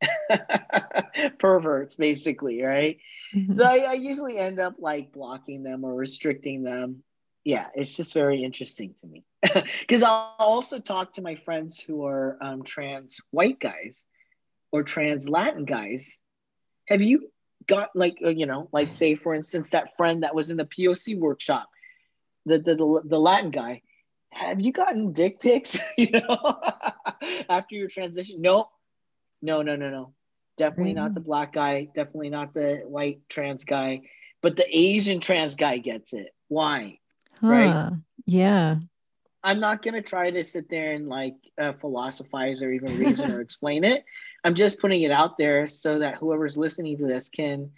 [1.38, 2.98] perverts, basically, right?
[3.34, 3.54] Mm-hmm.
[3.54, 7.02] So I, I usually end up like blocking them or restricting them.
[7.44, 9.24] Yeah, it's just very interesting to me.
[9.80, 14.04] Because I'll also talk to my friends who are um, trans white guys
[14.72, 16.18] or trans Latin guys,
[16.86, 17.30] have you
[17.66, 20.64] got like uh, you know, like say for instance that friend that was in the
[20.64, 21.68] POC workshop,
[22.44, 23.82] the the the, the Latin guy,
[24.30, 25.78] have you gotten dick pics?
[25.98, 26.60] you know,
[27.48, 28.40] after your transition?
[28.40, 28.68] No,
[29.42, 30.12] no, no, no, no.
[30.56, 31.04] Definitely mm-hmm.
[31.04, 31.88] not the black guy.
[31.94, 34.02] Definitely not the white trans guy.
[34.42, 36.28] But the Asian trans guy gets it.
[36.48, 36.98] Why?
[37.40, 37.46] Huh.
[37.46, 37.92] Right.
[38.24, 38.76] Yeah.
[39.46, 43.30] I'm not going to try to sit there and like uh, philosophize or even reason
[43.30, 44.04] or explain it.
[44.42, 47.70] I'm just putting it out there so that whoever's listening to this can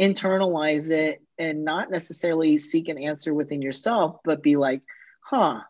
[0.00, 4.82] internalize it and not necessarily seek an answer within yourself, but be like,
[5.20, 5.62] huh,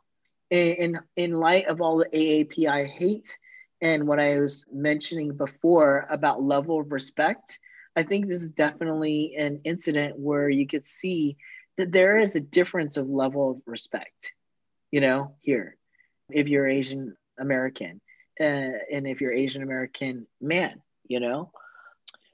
[0.51, 3.38] in, in light of all the AAPI hate
[3.81, 7.59] and what I was mentioning before about level of respect,
[7.97, 11.38] I think this is definitely an incident where you could see
[11.79, 14.35] that there is a difference of level of respect,
[14.92, 15.76] you know, here,
[16.31, 18.00] if you're Asian American
[18.38, 18.44] uh,
[18.92, 21.50] and if you're Asian American man, you know.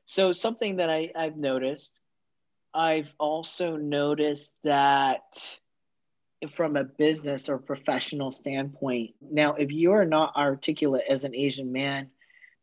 [0.05, 1.99] So something that I, I've noticed,
[2.75, 5.59] I've also noticed that
[6.51, 9.15] from a business or professional standpoint.
[9.21, 12.09] Now, if you're not articulate as an Asian man,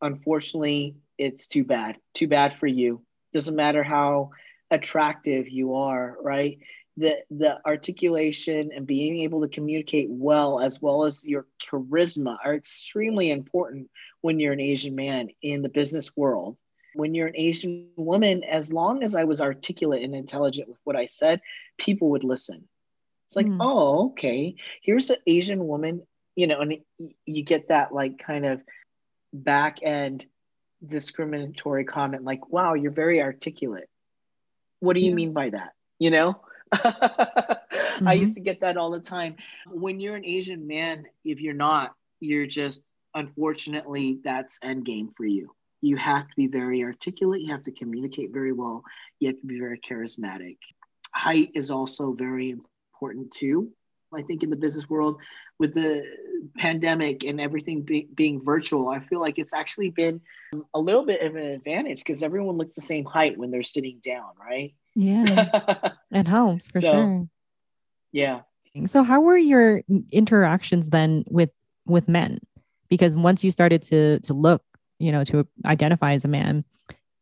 [0.02, 1.98] unfortunately, it's too bad.
[2.14, 3.02] Too bad for you.
[3.34, 4.32] Doesn't matter how
[4.72, 6.60] attractive you are, right?
[6.98, 12.56] The the articulation and being able to communicate well as well as your charisma are
[12.56, 13.90] extremely important
[14.22, 16.58] when you're an Asian man in the business world.
[16.94, 20.96] When you're an Asian woman, as long as I was articulate and intelligent with what
[20.96, 21.42] I said,
[21.78, 22.70] people would listen
[23.28, 23.58] it's like, mm.
[23.60, 26.02] oh, okay, here's an Asian woman,
[26.36, 26.78] you know, and
[27.26, 28.62] you get that like kind of
[29.34, 30.26] back end
[30.86, 33.90] discriminatory comment, like, wow, you're very articulate.
[34.80, 35.16] What do you yeah.
[35.16, 35.74] mean by that?
[36.00, 36.42] You know?
[36.74, 38.08] mm-hmm.
[38.08, 39.36] I used to get that all the time.
[39.68, 42.82] When you're an Asian man, if you're not, you're just
[43.14, 45.52] unfortunately that's end game for you.
[45.82, 48.84] You have to be very articulate, you have to communicate very well,
[49.20, 50.58] you have to be very charismatic.
[51.14, 53.72] Height is also very important too.
[54.14, 55.22] I think in the business world,
[55.60, 56.04] with the
[56.58, 60.22] pandemic and everything be, being virtual, I feel like it's actually been
[60.74, 64.00] a little bit of an advantage because everyone looks the same height when they're sitting
[64.04, 64.74] down, right?
[64.96, 65.46] Yeah,
[66.12, 67.28] it helps for so, sure.
[68.12, 68.42] Yeah.
[68.86, 69.82] So, how were your
[70.12, 71.50] interactions then with
[71.86, 72.40] with men?
[72.90, 74.64] Because once you started to to look,
[75.00, 76.64] you know, to identify as a man,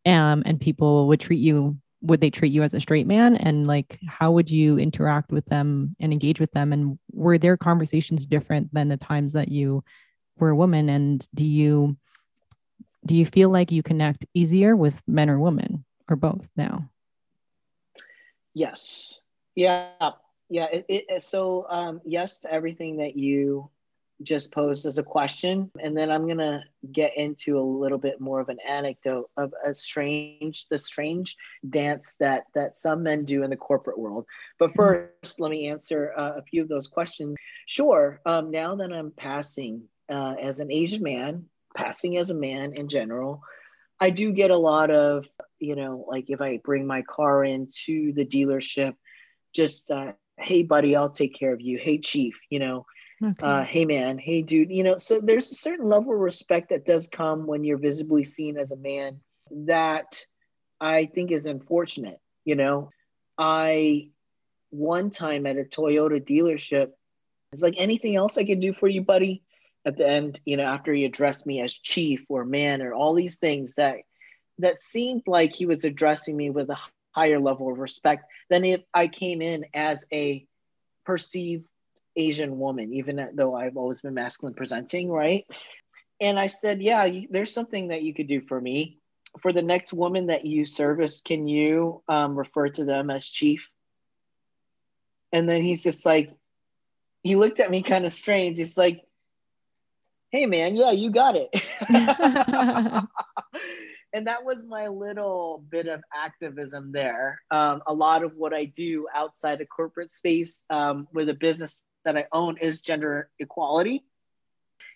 [0.05, 3.65] um, and people would treat you would they treat you as a straight man and
[3.65, 8.25] like how would you interact with them and engage with them and were their conversations
[8.25, 9.81] different than the times that you
[10.38, 11.95] were a woman and do you
[13.05, 16.89] do you feel like you connect easier with men or women or both now
[18.53, 19.19] yes
[19.55, 19.89] yeah
[20.49, 23.69] yeah it, it, so um, yes to everything that you
[24.21, 25.71] just posed as a question.
[25.81, 26.61] And then I'm going to
[26.91, 31.35] get into a little bit more of an anecdote of a strange, the strange
[31.67, 34.25] dance that, that some men do in the corporate world.
[34.59, 34.77] But mm-hmm.
[34.77, 37.37] first, let me answer uh, a few of those questions.
[37.65, 38.21] Sure.
[38.25, 42.87] Um, now that I'm passing uh, as an Asian man, passing as a man in
[42.87, 43.41] general,
[43.99, 45.25] I do get a lot of,
[45.63, 48.95] you know, like if I bring my car into the dealership,
[49.54, 51.78] just, uh, hey, buddy, I'll take care of you.
[51.78, 52.86] Hey, chief, you know,
[53.23, 53.45] Okay.
[53.45, 56.86] Uh, hey man, hey dude, you know, so there's a certain level of respect that
[56.86, 60.26] does come when you're visibly seen as a man that
[60.82, 62.19] I think is unfortunate.
[62.43, 62.89] You know,
[63.38, 64.10] I
[64.71, 66.89] one time at a Toyota dealership,
[67.54, 69.43] it's like anything else I can do for you, buddy.
[69.86, 73.13] At the end, you know, after he addressed me as chief or man or all
[73.13, 73.97] these things that
[74.59, 76.77] that seemed like he was addressing me with a
[77.15, 80.45] higher level of respect than if I came in as a
[81.05, 81.65] perceived
[82.15, 85.45] Asian woman, even though I've always been masculine presenting, right?
[86.21, 88.99] And I said, Yeah, you, there's something that you could do for me.
[89.41, 93.71] For the next woman that you service, can you um, refer to them as chief?
[95.31, 96.31] And then he's just like,
[97.23, 98.59] he looked at me kind of strange.
[98.59, 99.01] He's like,
[100.29, 101.49] Hey, man, yeah, you got it.
[104.13, 107.41] and that was my little bit of activism there.
[107.49, 111.84] Um, a lot of what I do outside of corporate space um, with a business
[112.06, 114.04] that I own is gender equality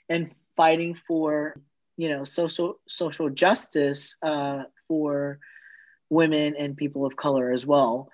[0.08, 1.60] and fighting for
[1.98, 5.40] you know social social justice uh, for
[6.10, 8.10] women and people of color as well.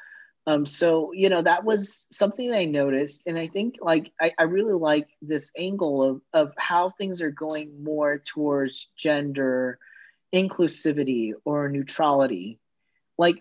[0.48, 4.44] Um, so you know that was something I noticed, and I think like I, I
[4.44, 9.80] really like this angle of of how things are going more towards gender
[10.34, 12.60] inclusivity or neutrality.
[13.18, 13.38] Like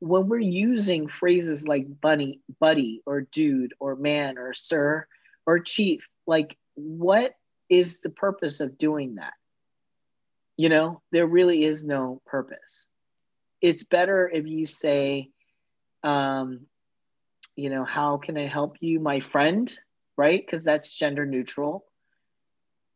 [0.00, 5.06] when we're using phrases like bunny buddy or dude or man or sir
[5.46, 7.34] or chief like what
[7.70, 9.32] is the purpose of doing that?
[10.58, 12.86] You know there really is no purpose.
[13.62, 15.30] It's better if you say
[16.04, 16.66] um
[17.56, 19.74] you know how can i help you my friend?
[20.18, 20.44] Right?
[20.44, 21.86] Because that's gender neutral.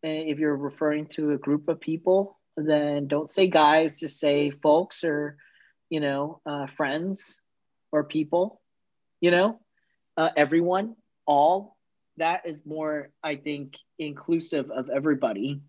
[0.03, 4.51] And if you're referring to a group of people then don't say guys just say
[4.51, 5.37] folks or
[5.93, 7.39] you know, uh, friends
[7.93, 8.63] or people,
[9.21, 9.61] you know,
[10.17, 10.97] uh, everyone,
[11.27, 11.77] all.
[12.17, 15.61] That is more, I think, inclusive of everybody.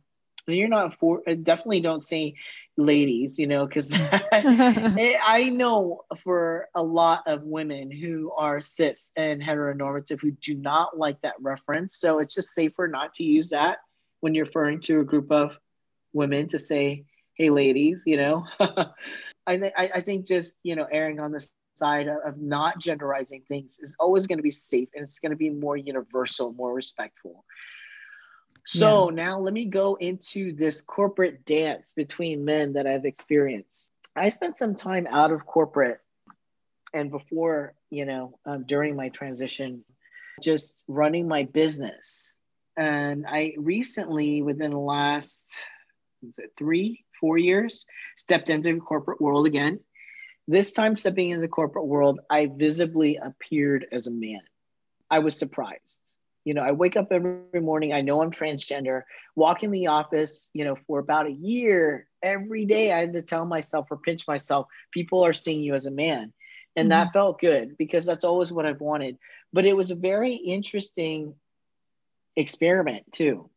[0.48, 2.36] And you're not for definitely don't say
[2.78, 3.94] ladies, you know, because
[4.32, 10.98] I know for a lot of women who are cis and heteronormative who do not
[10.98, 11.98] like that reference.
[11.98, 13.80] So it's just safer not to use that
[14.22, 15.60] when you're referring to a group of
[16.14, 17.06] women to say,
[17.36, 18.46] hey, ladies, you know.
[19.46, 21.46] I, th- I think just, you know, erring on the
[21.76, 25.38] side of, not genderizing things is always going to be safe and it's going to
[25.38, 27.44] be more universal, more respectful.
[28.66, 29.16] So yeah.
[29.26, 33.92] now let me go into this corporate dance between men that I've experienced.
[34.16, 36.00] I spent some time out of corporate
[36.94, 39.84] and before, you know, um, during my transition,
[40.42, 42.38] just running my business.
[42.78, 45.58] And I recently, within the last
[46.58, 49.80] three, four years, stepped into the corporate world again.
[50.48, 54.42] This time, stepping into the corporate world, I visibly appeared as a man.
[55.10, 56.14] I was surprised
[56.46, 59.04] you know, I wake up every morning, I know I'm transgender,
[59.36, 63.22] walk in the office, you know, for about a year, every day I had to
[63.22, 66.34] tell myself or pinch myself, people are seeing you as a man.
[66.76, 66.90] And mm-hmm.
[66.90, 69.18] that felt good because that's always what I've wanted.
[69.54, 71.36] But it was a very interesting
[72.36, 73.50] experiment too,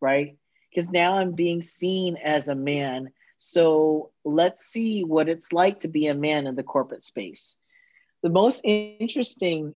[0.00, 0.36] right?
[0.72, 3.10] Because now I'm being seen as a man.
[3.36, 7.56] So let's see what it's like to be a man in the corporate space.
[8.22, 9.74] The most interesting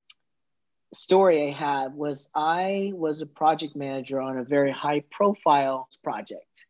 [0.94, 6.66] story I had was I was a project manager on a very high profile project.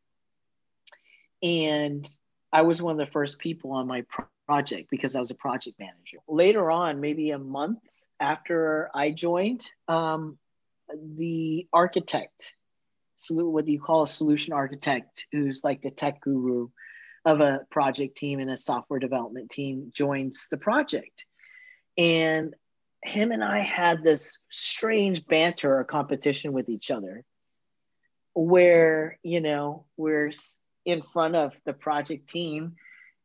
[1.43, 2.09] And
[2.53, 4.05] I was one of the first people on my
[4.47, 6.18] project because I was a project manager.
[6.27, 7.81] Later on, maybe a month
[8.18, 10.39] after I joined, um,
[10.89, 12.55] the architect,
[13.31, 16.69] what do you call a solution architect, who's like the tech guru
[17.25, 21.27] of a project team and a software development team, joins the project.
[21.99, 22.55] And
[23.03, 27.25] him and I had this strange banter or competition with each other
[28.35, 30.31] where, you know, we're
[30.85, 32.75] in front of the project team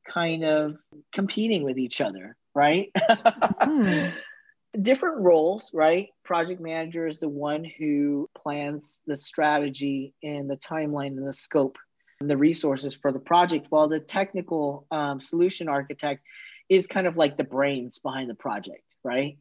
[0.08, 0.78] kind of
[1.14, 2.90] competing with each other, right?
[2.96, 4.14] mm.
[4.80, 6.10] Different roles, right?
[6.24, 11.78] Project manager is the one who plans the strategy and the timeline and the scope
[12.22, 16.26] and the resources for the project, while the technical um, solution architect
[16.70, 19.38] is kind of like the brains behind the project, right?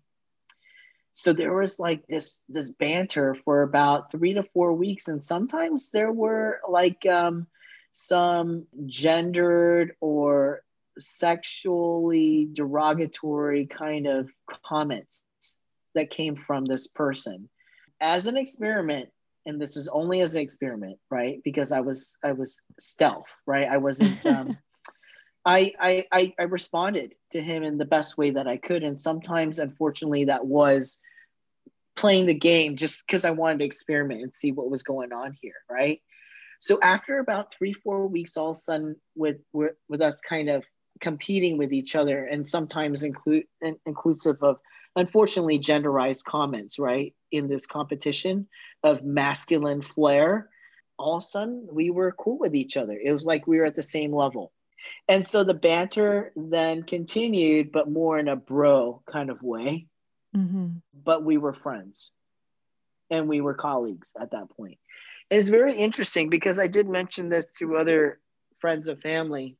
[1.12, 5.90] so there was like this this banter for about three to four weeks and sometimes
[5.90, 7.46] there were like um,
[7.92, 10.62] some gendered or
[10.98, 14.30] sexually derogatory kind of
[14.66, 15.24] comments
[15.94, 17.48] that came from this person.
[18.00, 19.10] As an experiment
[19.46, 21.40] and this is only as an experiment right?
[21.44, 23.68] Because i was i was stealth right?
[23.68, 24.56] I wasn't um,
[25.44, 29.58] I, I I responded to him in the best way that I could, and sometimes,
[29.58, 31.00] unfortunately, that was
[31.96, 35.36] playing the game just because I wanted to experiment and see what was going on
[35.40, 36.00] here, right?
[36.60, 40.50] So after about three, four weeks, all of a sudden, with with, with us kind
[40.50, 40.64] of
[41.00, 43.44] competing with each other, and sometimes include
[43.86, 44.58] inclusive of
[44.96, 48.46] unfortunately genderized comments, right, in this competition
[48.82, 50.48] of masculine flair,
[50.98, 52.98] all of a sudden we were cool with each other.
[53.02, 54.52] It was like we were at the same level.
[55.08, 59.86] And so the banter then continued, but more in a bro kind of way.
[60.36, 60.68] Mm-hmm.
[61.04, 62.10] But we were friends
[63.10, 64.78] and we were colleagues at that point.
[65.30, 68.20] And it's very interesting because I did mention this to other
[68.58, 69.56] friends of family.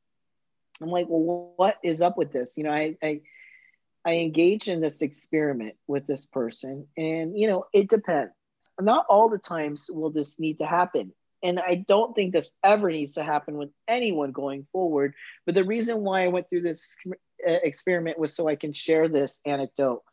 [0.81, 2.57] I'm like, well, what is up with this?
[2.57, 3.21] You know, I, I,
[4.03, 8.31] I engaged in this experiment with this person, and you know, it depends.
[8.79, 11.13] Not all the times will this need to happen
[11.43, 15.15] and I don't think this ever needs to happen with anyone going forward.
[15.45, 19.07] But the reason why I went through this uh, experiment was so I can share
[19.07, 20.03] this anecdote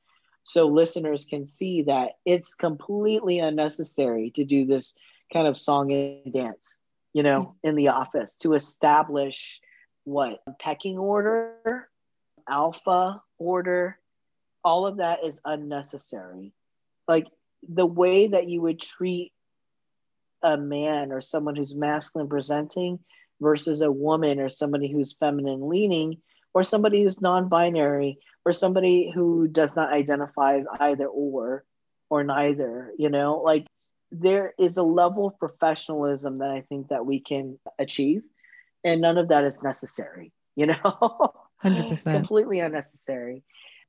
[0.49, 4.95] so listeners can see that it's completely unnecessary to do this
[5.31, 6.79] kind of song and dance,
[7.13, 9.61] you know, in the office to establish
[10.09, 11.89] what pecking order,
[12.49, 13.99] alpha order,
[14.65, 16.53] all of that is unnecessary.
[17.07, 17.27] Like
[17.69, 19.33] the way that you would treat
[20.43, 23.01] a man or someone who's masculine presenting
[23.41, 26.19] versus a woman or somebody who's feminine leaning
[26.55, 31.65] or somebody who's non-binary or somebody who does not identify as either or
[32.09, 33.67] or neither you know like
[34.11, 38.23] there is a level of professionalism that i think that we can achieve
[38.85, 40.75] and none of that is necessary you know?
[41.65, 43.43] 100% completely unnecessary.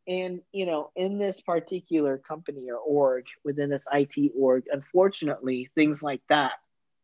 [0.07, 6.01] And you know in this particular company or org within this it org unfortunately things
[6.01, 6.53] like that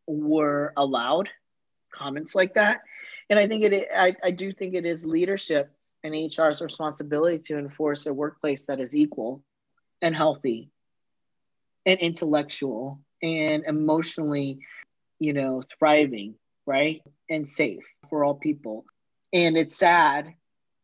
[0.07, 1.29] were allowed
[1.93, 2.81] comments like that.
[3.29, 5.71] And i think it i, I do think it is leadership
[6.03, 9.43] and hr's responsibility to enforce a workplace that is equal
[10.01, 10.71] and healthy
[11.85, 14.59] and intellectual and emotionally,
[15.19, 16.35] you know, thriving,
[16.65, 17.01] right?
[17.29, 18.85] And safe for all people.
[19.33, 20.33] And it's sad.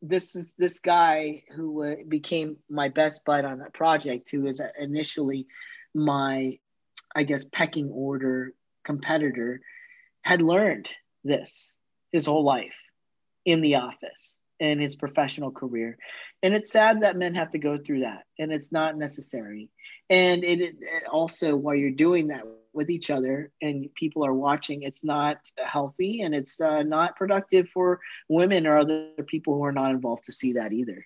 [0.01, 4.61] This is this guy who uh, became my best bud on that project, who was
[4.79, 5.47] initially
[5.93, 6.57] my,
[7.15, 8.53] I guess, pecking order
[8.83, 9.61] competitor,
[10.23, 10.89] had learned
[11.23, 11.75] this
[12.11, 12.73] his whole life
[13.45, 15.97] in the office in his professional career.
[16.43, 19.69] And it's sad that men have to go through that, and it's not necessary.
[20.09, 20.75] And it, it,
[21.11, 26.21] also, while you're doing that with each other and people are watching, it's not healthy
[26.21, 27.99] and it's uh, not productive for
[28.29, 31.05] women or other people who are not involved to see that either.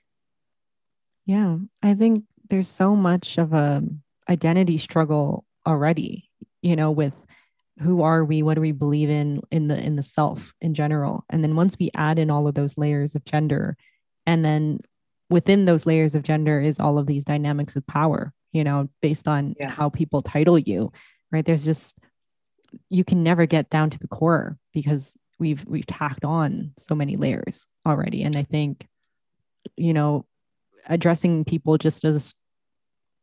[1.26, 3.84] Yeah, I think there's so much of a
[4.30, 6.30] identity struggle already,
[6.62, 7.16] you know, with
[7.82, 11.26] who are we what do we believe in in the in the self in general
[11.30, 13.76] and then once we add in all of those layers of gender
[14.26, 14.80] and then
[15.30, 19.28] within those layers of gender is all of these dynamics of power you know based
[19.28, 19.70] on yeah.
[19.70, 20.92] how people title you
[21.32, 21.46] right?
[21.46, 21.98] There's just
[22.90, 27.16] you can never get down to the core because we've we've tacked on so many
[27.16, 28.24] layers already.
[28.24, 28.88] And i think
[29.78, 30.26] you know
[30.88, 32.34] addressing people just as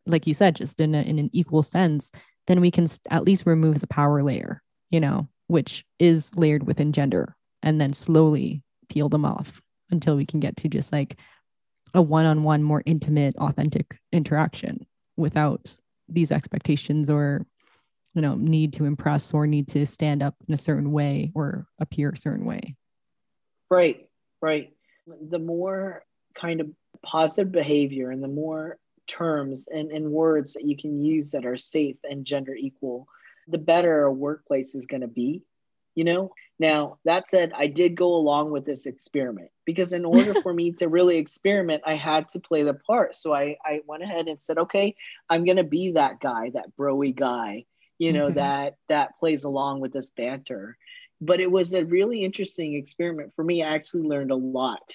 [0.07, 2.11] like you said just in, a, in an equal sense
[2.47, 6.93] then we can at least remove the power layer, you know, which is layered within
[6.93, 11.19] gender, and then slowly peel them off until we can get to just like
[11.95, 14.87] a one on one, more intimate, authentic interaction
[15.17, 15.75] without
[16.09, 17.47] these expectations or,
[18.15, 21.67] you know, need to impress or need to stand up in a certain way or
[21.81, 22.77] appear a certain way.
[23.71, 24.09] Right,
[24.41, 24.73] right.
[25.07, 26.05] The more
[26.35, 26.71] kind of
[27.03, 31.57] positive behavior and the more terms and, and words that you can use that are
[31.57, 33.07] safe and gender equal,
[33.49, 35.43] the better a workplace is going to be.
[35.95, 40.41] You know, now that said, I did go along with this experiment because in order
[40.41, 43.17] for me to really experiment, I had to play the part.
[43.17, 44.95] So I, I went ahead and said, okay,
[45.29, 47.65] I'm going to be that guy, that broy guy,
[48.03, 50.77] you know, that that plays along with this banter.
[51.21, 53.63] But it was a really interesting experiment for me.
[53.63, 54.93] I actually learned a lot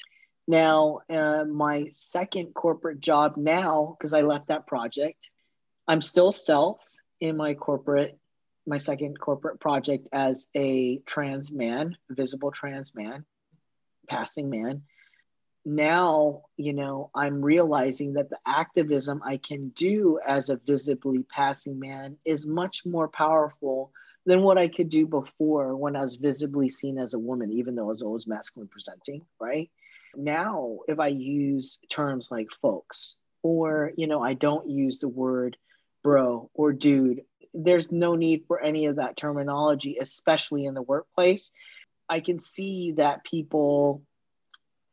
[0.48, 5.30] now, uh, my second corporate job now, because I left that project,
[5.88, 6.88] I'm still self
[7.20, 8.18] in my corporate,
[8.66, 13.26] my second corporate project as a trans man, visible trans man,
[14.08, 14.84] passing man.
[15.70, 21.80] Now, you know, I'm realizing that the activism I can do as a visibly passing
[21.80, 23.92] man is much more powerful
[24.26, 27.76] than what I could do before when I was visibly seen as a woman, even
[27.76, 29.70] though I was always masculine presenting, right?
[30.18, 35.58] now if i use terms like folks or you know i don't use the word
[36.04, 37.22] bro or dude
[37.54, 41.52] there's no need for any of that terminology especially in the workplace
[42.10, 44.02] i can see that people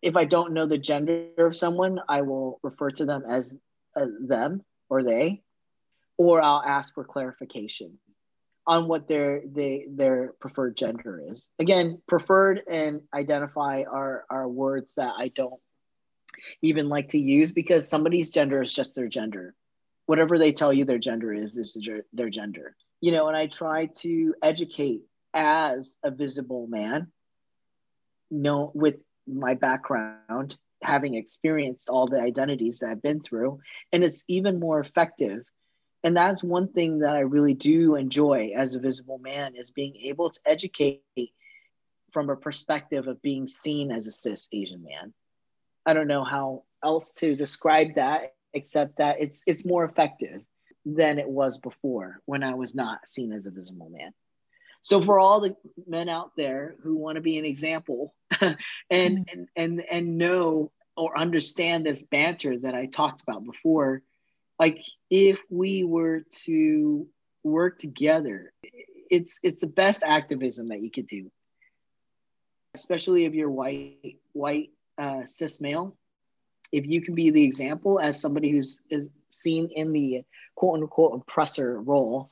[0.05, 3.59] if i don't know the gender of someone i will refer to them as
[3.97, 5.43] uh, them or they
[6.19, 7.99] or i'll ask for clarification
[8.67, 11.51] on what their they their preferred gender is.
[11.59, 15.61] Again, preferred and identify are are words that I don't
[16.63, 19.55] even like to use because somebody's gender is just their gender.
[20.07, 22.77] Whatever they tell you their gender is, this is their gender.
[23.01, 25.03] You know, and I try to educate
[25.35, 27.09] as a visible man,
[28.31, 28.97] know with
[29.27, 33.61] my background, having experienced all the identities that I've been through,
[33.93, 35.45] and it's even more effective.
[36.03, 39.97] And that's one thing that i really do enjoy as a visible man is being
[39.97, 41.03] able to educate
[42.13, 45.15] from a perspective of being seen as a cis asian man.
[45.87, 50.43] I don't know how else to describe that except that it's it's more effective
[50.85, 54.13] than it was before when i was not seen as a visible man
[54.85, 55.57] so for all the
[55.89, 58.55] men out there who want to be an example and,
[58.91, 59.25] mm.
[59.33, 64.03] and and and know or understand this banter that i talked about before
[64.61, 64.81] like
[65.11, 67.09] if we were to
[67.43, 68.53] work together
[69.11, 71.31] it's it's the best activism that you could do
[72.75, 75.97] especially if you're white white uh, cis male
[76.73, 80.23] if you can be the example as somebody who's is seen in the
[80.55, 82.31] quote unquote oppressor role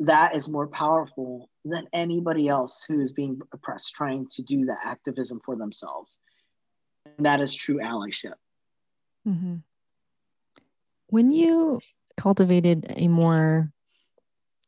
[0.00, 4.78] that is more powerful than anybody else who is being oppressed trying to do that
[4.84, 6.18] activism for themselves
[7.16, 8.34] and that is true allyship
[9.26, 9.56] mm-hmm.
[11.08, 11.80] When you
[12.16, 13.70] cultivated a more,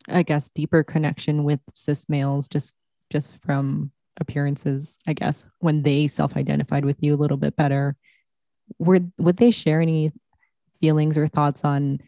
[0.09, 2.75] I guess, deeper connection with cis males, just
[3.11, 7.97] just from appearances, I guess, when they self-identified with you a little bit better,
[8.79, 10.13] were would they share any
[10.81, 12.01] feelings or thoughts on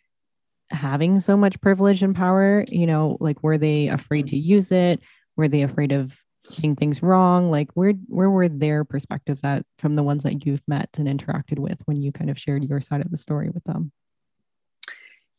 [0.70, 2.64] having so much privilege and power?
[2.68, 5.00] You know, like were they afraid to use it?
[5.36, 6.16] Were they afraid of
[6.48, 7.50] saying things wrong?
[7.50, 11.58] Like where where were their perspectives at from the ones that you've met and interacted
[11.58, 13.92] with when you kind of shared your side of the story with them?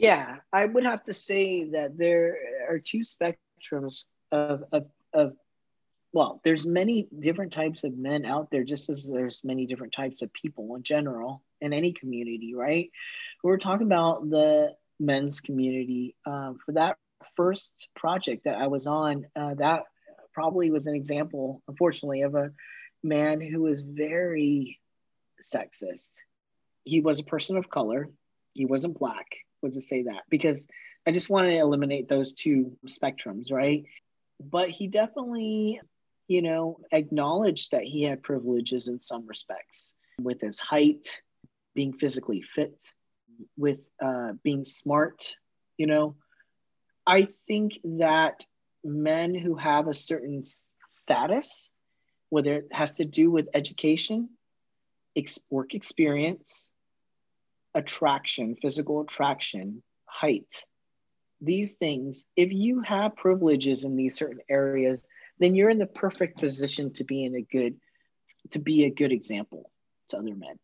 [0.02, 5.34] Yeah, I would have to say that there are two spectrums of, of, of
[6.12, 10.24] well, there's many different types of men out there, just as there's many different types
[10.24, 12.90] of people in general in any community, right?
[13.44, 16.16] We're talking about the men's community.
[16.26, 16.98] Um, for that
[17.36, 19.84] first project that I was on, uh, that
[20.34, 22.52] probably was an example, unfortunately, of a
[23.04, 24.80] man who was very
[25.44, 26.20] sexist.
[26.84, 28.10] He was a person of color.
[28.54, 29.28] He wasn't black
[29.62, 30.68] would just say that because
[31.06, 33.86] I just want to eliminate those two spectrums, right?
[34.40, 35.80] But he definitely,
[36.28, 41.22] you know, acknowledged that he had privileges in some respects with his height,
[41.74, 42.92] being physically fit,
[43.58, 45.36] with uh, being smart,
[45.78, 46.16] you know.
[47.06, 48.46] I think that
[48.84, 50.44] men who have a certain
[50.90, 51.72] status,
[52.30, 54.30] whether it has to do with education,
[55.16, 56.72] ex- work experience,
[57.74, 60.66] attraction, physical attraction, height,
[61.42, 65.08] these things, if you have privileges in these certain areas,
[65.40, 67.78] then you're in the perfect position to be in a good,
[68.52, 69.72] to be a good example
[70.10, 70.60] to other men.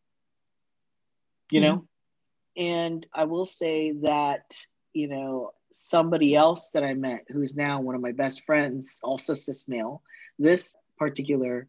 [1.49, 1.69] You mm-hmm.
[1.69, 1.87] know?
[2.57, 4.55] And I will say that,
[4.93, 9.35] you know, somebody else that I met who's now one of my best friends, also
[9.35, 10.01] cis male,
[10.39, 11.67] this particular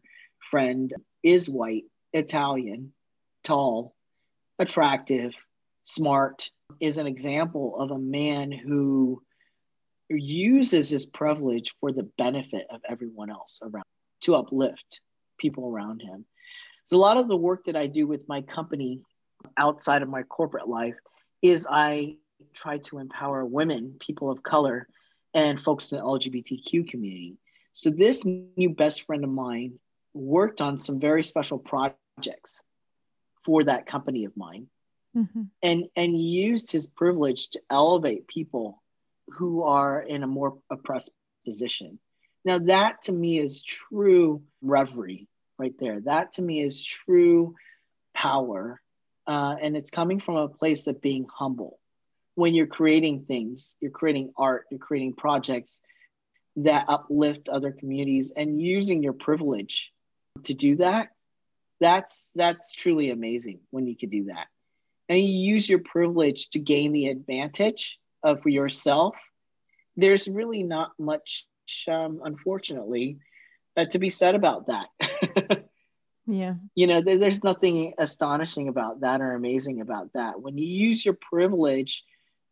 [0.49, 2.91] friend is white, Italian,
[3.43, 3.95] tall,
[4.57, 5.33] attractive,
[5.83, 9.21] smart, is an example of a man who
[10.09, 13.85] uses his privilege for the benefit of everyone else around
[14.21, 15.01] to uplift
[15.37, 16.25] people around him.
[16.83, 19.01] So a lot of the work that I do with my company
[19.57, 20.95] outside of my corporate life
[21.41, 22.17] is I
[22.53, 24.87] try to empower women, people of color,
[25.33, 27.37] and folks in the LGBTQ community.
[27.73, 29.79] So this new best friend of mine
[30.13, 32.61] worked on some very special projects
[33.45, 34.67] for that company of mine
[35.15, 35.43] mm-hmm.
[35.63, 38.81] and and used his privilege to elevate people
[39.29, 41.11] who are in a more oppressed
[41.45, 41.99] position
[42.45, 45.27] now that to me is true reverie
[45.57, 47.55] right there that to me is true
[48.13, 48.81] power
[49.29, 51.79] uh, and it's coming from a place of being humble.
[52.35, 55.81] When you're creating things you're creating art you're creating projects
[56.57, 59.91] that uplift other communities and using your privilege
[60.43, 61.09] to do that
[61.79, 64.47] that's that's truly amazing when you can do that.
[65.07, 69.15] And you use your privilege to gain the advantage of yourself.
[69.95, 71.47] There's really not much
[71.87, 73.19] um, unfortunately
[73.77, 75.65] uh, to be said about that
[76.29, 80.67] yeah you know there, there's nothing astonishing about that or amazing about that when you
[80.67, 82.03] use your privilege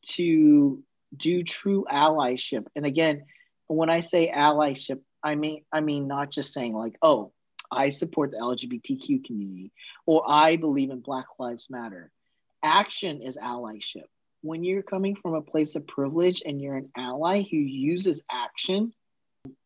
[0.03, 0.83] to
[1.15, 3.23] do true allyship and again
[3.67, 7.31] when i say allyship i mean i mean not just saying like oh
[7.71, 9.71] I support the LGBTQ community,
[10.05, 12.11] or I believe in Black Lives Matter.
[12.63, 14.05] Action is allyship.
[14.41, 18.93] When you're coming from a place of privilege and you're an ally who uses action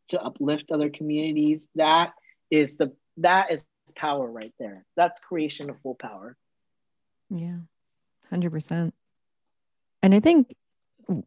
[0.09, 2.13] to uplift other communities, that
[2.49, 4.85] is the that is power right there.
[4.95, 6.37] That's creation of full power.
[7.29, 7.57] Yeah.
[8.31, 8.91] 100%.
[10.03, 10.55] And I think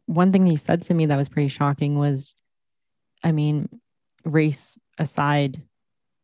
[0.05, 2.35] one thing you said to me that was pretty shocking was
[3.25, 3.69] I mean,
[4.23, 5.61] race aside,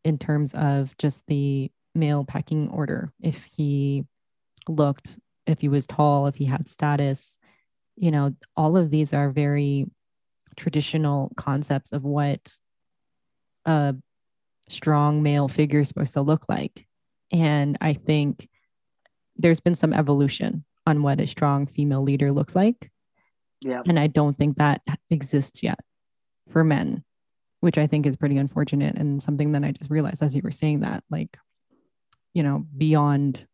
[0.04, 3.12] in terms of just the male pecking order.
[3.20, 4.06] If he
[4.68, 7.38] looked, if he was tall, if he had status,
[7.96, 9.88] you know, all of these are very
[10.56, 12.54] traditional concepts of what
[13.66, 13.96] a
[14.72, 16.86] strong male figure is supposed to look like.
[17.32, 18.48] And I think
[19.38, 22.92] there's been some evolution on what a strong female leader looks like.
[23.62, 23.82] Yeah.
[23.86, 25.80] And I don't think that exists yet
[26.50, 27.04] for men
[27.62, 30.52] which I think is pretty unfortunate and something that I just realized as you were
[30.52, 31.38] saying that, like,
[32.34, 33.46] you know, beyond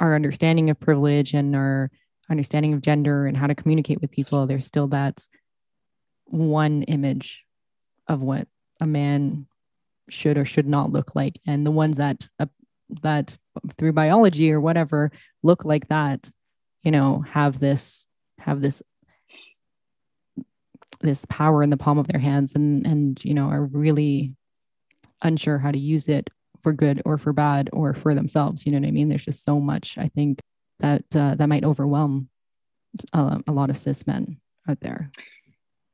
[0.00, 1.90] our understanding of privilege and our
[2.30, 5.26] understanding of gender and how to communicate with people, there's still that
[6.26, 7.44] one image
[8.06, 8.46] of what
[8.80, 9.46] a man
[10.08, 12.46] should or should not look like, and the ones that uh,
[13.02, 13.36] that
[13.76, 15.10] through biology or whatever
[15.42, 16.30] look like that,
[16.82, 18.06] you know, have this
[18.38, 18.82] have this
[21.00, 24.34] this power in the palm of their hands and and you know are really
[25.22, 26.30] unsure how to use it
[26.60, 28.66] for good or for bad or for themselves.
[28.66, 29.08] You know what i mean?
[29.08, 30.40] There's just so much i think
[30.80, 32.28] that uh, that might overwhelm
[33.12, 35.10] a, a lot of cis men out there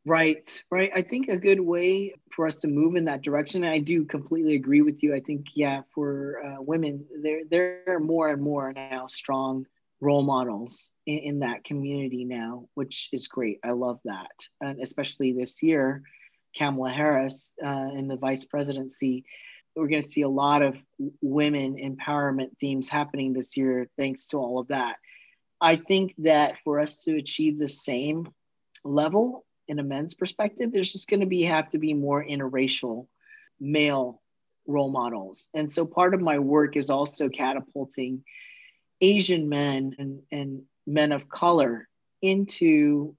[0.07, 3.79] right right i think a good way for us to move in that direction i
[3.79, 8.29] do completely agree with you i think yeah for uh, women there there are more
[8.29, 9.65] and more now strong
[10.05, 13.59] role models in, in, that community now, which is great.
[13.65, 14.47] I love that.
[14.61, 16.03] And especially this year,
[16.57, 19.25] Kamala Harris uh, in the vice presidency,
[19.75, 20.77] we're going to see a lot of
[21.21, 24.97] women empowerment themes happening this year, thanks to all of that.
[25.61, 28.29] I think that for us to achieve the same
[28.85, 33.07] level in a men's perspective, there's just going to be have to be more interracial
[33.61, 34.21] male
[34.67, 35.49] role models.
[35.55, 38.25] And so part of my work is also catapulting
[39.01, 41.89] Asian men and, and men of color
[42.23, 43.15] into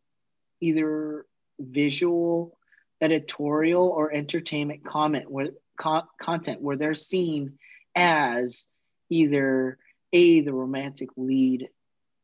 [0.61, 1.25] either
[1.59, 2.57] visual,
[3.01, 7.57] editorial, or entertainment comment where co- content where they're seen
[7.95, 8.65] as
[9.09, 9.77] either
[10.13, 11.69] a the romantic lead,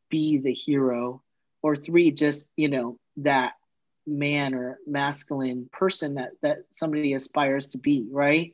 [0.09, 1.21] b the hero,
[1.61, 3.53] or three just you know that
[4.05, 8.53] man or masculine person that that somebody aspires to be, right?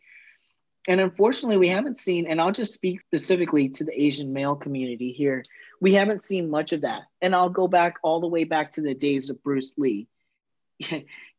[0.87, 5.11] And unfortunately, we haven't seen, and I'll just speak specifically to the Asian male community
[5.11, 5.43] here.
[5.81, 7.01] We haven't seen much of that.
[7.21, 10.07] And I'll go back all the way back to the days of Bruce Lee.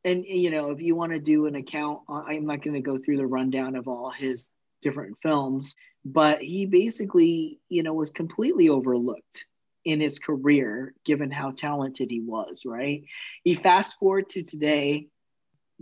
[0.05, 2.99] and, you know, if you want to do an account, I'm not going to go
[2.99, 4.51] through the rundown of all his
[4.83, 9.47] different films, but he basically, you know, was completely overlooked
[9.85, 13.05] in his career given how talented he was, right?
[13.45, 15.09] He fast forward to today,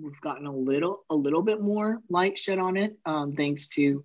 [0.01, 4.05] we've gotten a little a little bit more light shed on it um, thanks to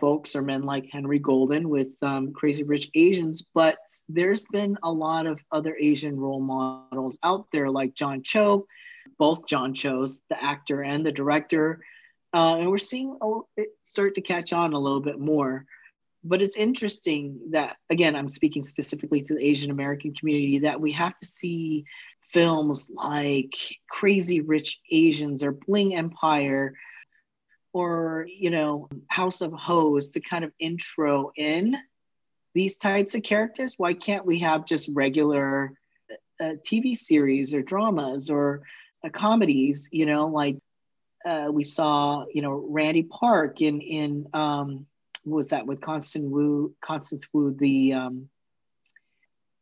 [0.00, 3.78] folks or men like Henry Golding with um, crazy rich asians but
[4.08, 8.66] there's been a lot of other asian role models out there like john cho
[9.18, 11.80] both john cho's the actor and the director.
[12.32, 13.16] Uh, and we're seeing
[13.56, 15.66] it start to catch on a little bit more
[16.22, 20.92] but it's interesting that again i'm speaking specifically to the asian american community that we
[20.92, 21.84] have to see
[22.32, 23.54] films like
[23.88, 26.74] Crazy Rich Asians or Bling Empire
[27.72, 31.76] or, you know, House of Ho to kind of intro in
[32.54, 33.74] these types of characters?
[33.76, 35.72] Why can't we have just regular
[36.40, 38.62] uh, TV series or dramas or
[39.04, 40.56] uh, comedies, you know, like
[41.24, 44.86] uh, we saw, you know, Randy Park in, in, um,
[45.24, 48.28] was that with Constance Wu, Constance Wu, the um,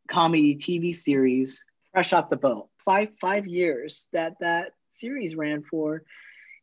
[0.09, 2.69] comedy TV series fresh off the boat.
[2.85, 6.03] Five five years that that series ran for,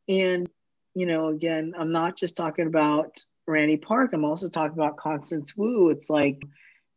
[0.08, 0.50] and
[0.94, 4.12] you know, again, I'm not just talking about Randy Park.
[4.14, 5.90] I'm also talking about Constance Wu.
[5.90, 6.42] It's like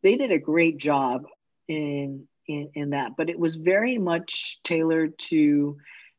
[0.01, 1.25] they did a great job
[1.67, 5.77] in in, in that, but it was very much tailored to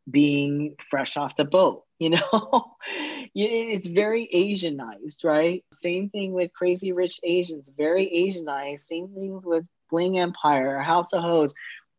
[0.09, 1.85] being fresh off the boat.
[2.01, 2.77] You know,
[3.35, 5.65] it's very Asianized, right?
[5.73, 8.81] Same thing with Crazy Rich Asians, very Asianized.
[8.81, 11.47] Same thing with Bling Empire, House of Ho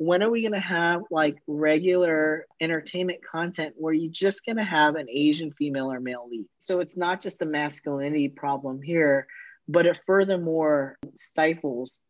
[0.01, 4.63] when are we going to have like regular entertainment content where you're just going to
[4.63, 6.47] have an Asian female or male lead?
[6.57, 9.27] So it's not just a masculinity problem here,
[9.67, 12.01] but it furthermore stifles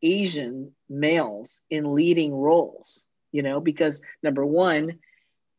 [0.00, 5.00] Asian males in leading roles, you know, because number one,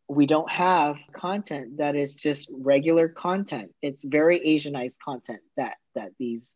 [0.10, 3.72] we don't have content that is just regular content.
[3.82, 6.56] It's very Asianized content that that these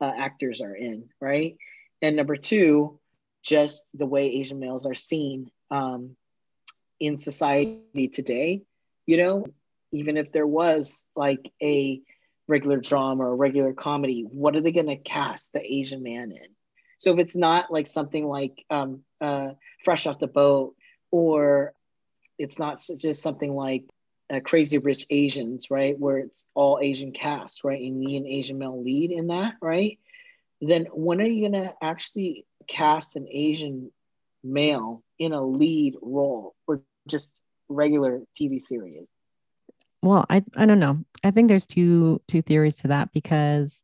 [0.00, 1.58] uh, actors are in, right?
[2.00, 2.98] And number two,
[3.42, 6.16] just the way Asian males are seen um,
[6.98, 8.62] in society today.
[9.06, 9.46] You know,
[9.92, 12.00] even if there was like a
[12.48, 16.32] regular drama or a regular comedy, what are they going to cast the Asian man
[16.32, 16.48] in?
[16.98, 19.50] So if it's not like something like um, uh,
[19.84, 20.74] Fresh Off the Boat,
[21.10, 21.74] or
[22.38, 23.84] it's not just something like
[24.32, 28.58] uh, Crazy Rich Asians, right, where it's all Asian cast, right, and me an Asian
[28.58, 29.98] male lead in that, right?
[30.60, 33.90] Then when are you to actually cast an Asian
[34.42, 39.06] male in a lead role or just regular TV series?
[40.02, 41.04] Well, I I don't know.
[41.22, 43.82] I think there's two two theories to that because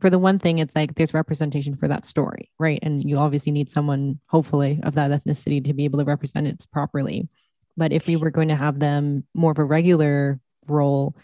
[0.00, 2.80] for the one thing, it's like there's representation for that story, right?
[2.82, 6.66] And you obviously need someone, hopefully, of that ethnicity to be able to represent it
[6.72, 7.28] properly.
[7.76, 11.16] But if we were going to have them more of a regular role,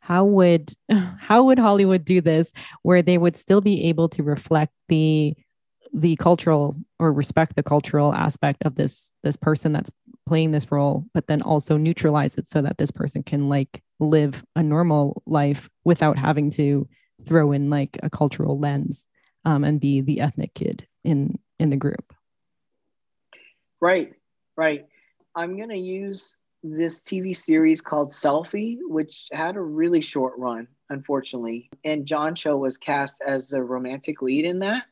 [0.00, 0.72] how would
[1.18, 2.52] how would Hollywood do this
[2.82, 5.34] where they would still be able to reflect the
[5.92, 9.90] the cultural or respect the cultural aspect of this this person that's
[10.26, 14.44] playing this role but then also neutralize it so that this person can like live
[14.56, 16.86] a normal life without having to
[17.24, 19.06] throw in like a cultural lens
[19.44, 22.12] um, and be the ethnic kid in in the group?
[23.80, 24.14] Right
[24.56, 24.86] right
[25.36, 30.66] i'm going to use this tv series called selfie which had a really short run
[30.90, 31.70] unfortunately.
[31.84, 34.84] And john cho was cast as the romantic lead in that.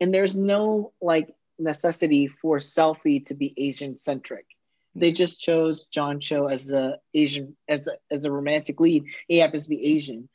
[0.00, 4.46] And there's no like necessity for selfie to be asian centric
[4.94, 9.04] they just chose john cho as the asian as a, as a romantic lead.
[9.28, 10.28] He happens to be asian.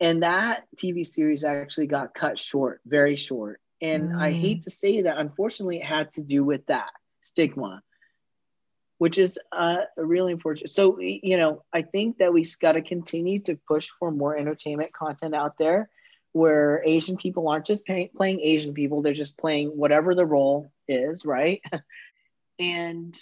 [0.00, 3.60] And that tv series actually got cut short very short.
[3.80, 4.20] And mm.
[4.20, 6.90] i hate to say that unfortunately it had to do with that
[7.22, 7.82] stigma
[8.98, 13.38] which is uh, really important so you know i think that we've got to continue
[13.40, 15.88] to push for more entertainment content out there
[16.32, 20.70] where Asian people aren't just pay, playing Asian people, they're just playing whatever the role
[20.86, 21.62] is, right?
[22.58, 23.18] and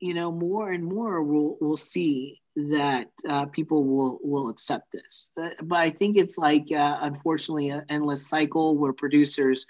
[0.00, 5.32] you know, more and more we'll we'll see that uh, people will will accept this.
[5.34, 9.66] But I think it's like uh, unfortunately an endless cycle where producers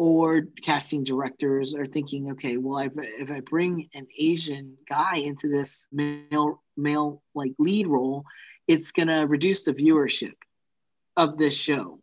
[0.00, 5.46] or casting directors are thinking, okay, well, if, if I bring an Asian guy into
[5.46, 8.24] this male male like lead role,
[8.66, 10.32] it's gonna reduce the viewership
[11.18, 12.00] of this show.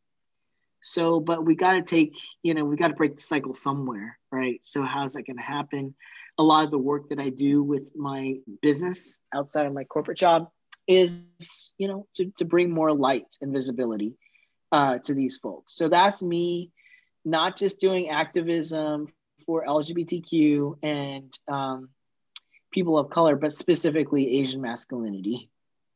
[0.83, 4.19] So, but we got to take, you know, we got to break the cycle somewhere,
[4.31, 4.59] right?
[4.61, 5.95] So, how's that going to happen?
[6.37, 10.19] A lot of the work that I do with my business outside of my corporate
[10.19, 10.49] job
[10.87, 14.17] is, you know, to, to bring more light and visibility
[14.71, 15.75] uh, to these folks.
[15.75, 16.71] So, that's me
[17.26, 19.07] not just doing activism
[19.45, 21.89] for LGBTQ and um,
[22.72, 25.49] people of color, but specifically Asian masculinity.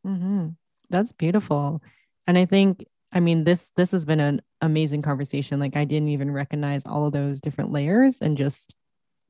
[0.06, 0.50] Mm-hmm.
[0.90, 1.82] That's beautiful.
[2.28, 5.60] And I think, I mean, this this has been an amazing conversation.
[5.60, 8.76] Like I didn't even recognize all of those different layers and just,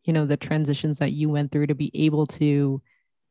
[0.04, 2.82] you know, the transitions that you went through to be able to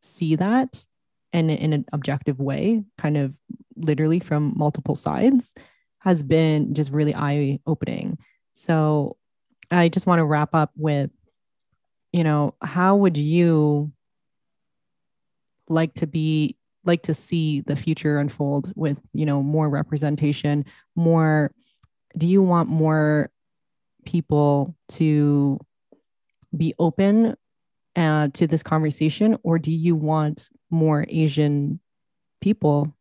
[0.03, 0.85] see that
[1.33, 3.35] and in an objective way, kind of
[3.77, 5.55] literally from multiple sides,
[6.01, 8.19] has been just really eye opening.
[8.55, 9.17] So
[9.71, 11.11] I just want to wrap up with,
[12.13, 13.93] you know, how would you
[15.69, 20.65] like to be like to see the future unfold with, you know, more representation,
[20.97, 21.53] more
[22.17, 23.31] do you want more
[24.05, 25.59] people to
[26.57, 27.37] be open
[27.97, 29.39] uh, to this conversation?
[29.43, 31.81] Or do you want more asian
[32.41, 32.93] people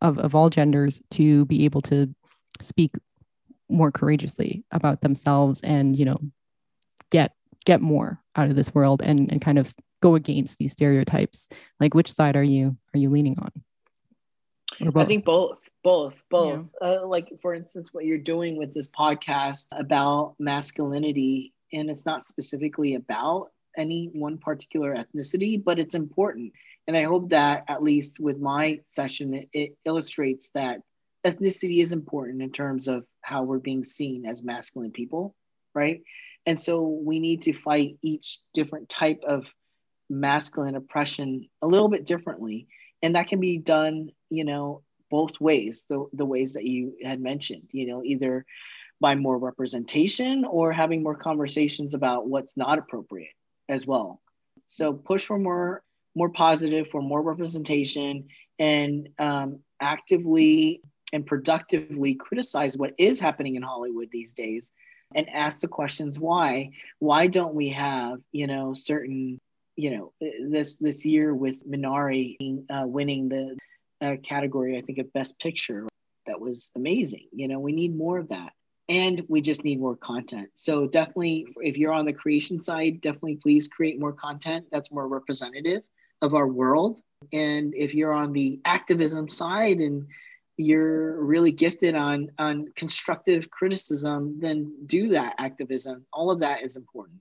[0.00, 2.12] of, of all genders to be able to
[2.60, 2.92] speak
[3.72, 6.20] more courageously about themselves and you know
[7.10, 11.48] get get more out of this world and and kind of go against these stereotypes.
[11.80, 13.52] Like which side are you are you leaning on?
[14.96, 16.70] I think both both both.
[16.80, 16.88] Yeah.
[16.88, 22.26] uh, like for instance what you're doing with this podcast about masculinity and it's not
[22.26, 26.52] specifically about any one particular ethnicity but it's important.
[26.88, 30.80] And i hope that at least with my session it, it illustrates that
[31.24, 35.34] ethnicity is important in terms of how we're being seen as masculine people,
[35.74, 36.02] right?
[36.46, 39.46] And so we need to fight each different type of
[40.10, 42.66] masculine oppression a little bit differently.
[43.02, 47.20] And that can be done, you know, both ways, the, the ways that you had
[47.20, 48.44] mentioned, you know, either
[49.00, 53.34] by more representation or having more conversations about what's not appropriate
[53.68, 54.20] as well.
[54.66, 55.82] So push for more
[56.14, 60.82] more positive, for more representation, and um, actively
[61.12, 64.72] and productively criticize what is happening in Hollywood these days
[65.14, 66.70] and ask the questions why?
[66.98, 69.38] Why don't we have you know certain
[69.76, 70.12] you know
[70.48, 72.36] this this year with Minari
[72.70, 73.56] uh, winning the
[74.00, 75.86] uh, category I think of best picture
[76.26, 77.28] that was amazing.
[77.32, 78.52] You know we need more of that.
[78.88, 80.50] And we just need more content.
[80.54, 85.06] So definitely if you're on the creation side definitely please create more content that's more
[85.06, 85.82] representative
[86.20, 87.00] of our world.
[87.32, 90.06] And if you're on the activism side and
[90.62, 96.04] you're really gifted on on constructive criticism then do that activism.
[96.12, 97.18] All of that is important.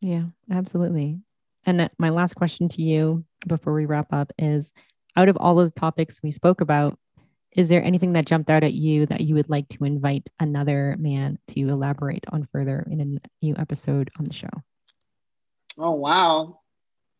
[0.00, 1.20] Yeah absolutely.
[1.66, 4.72] And uh, my last question to you before we wrap up is
[5.16, 6.98] out of all of the topics we spoke about
[7.52, 10.96] is there anything that jumped out at you that you would like to invite another
[10.98, 14.50] man to elaborate on further in a new episode on the show?
[15.78, 16.58] Oh wow.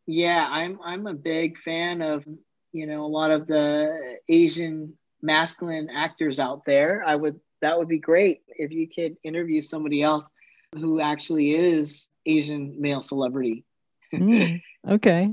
[0.06, 2.24] Yeah i'm i'm a big fan of
[2.72, 4.92] you know a lot of the asian
[5.24, 10.02] masculine actors out there, I would that would be great if you could interview somebody
[10.02, 10.30] else
[10.74, 13.64] who actually is Asian male celebrity.
[14.12, 15.30] mm, okay.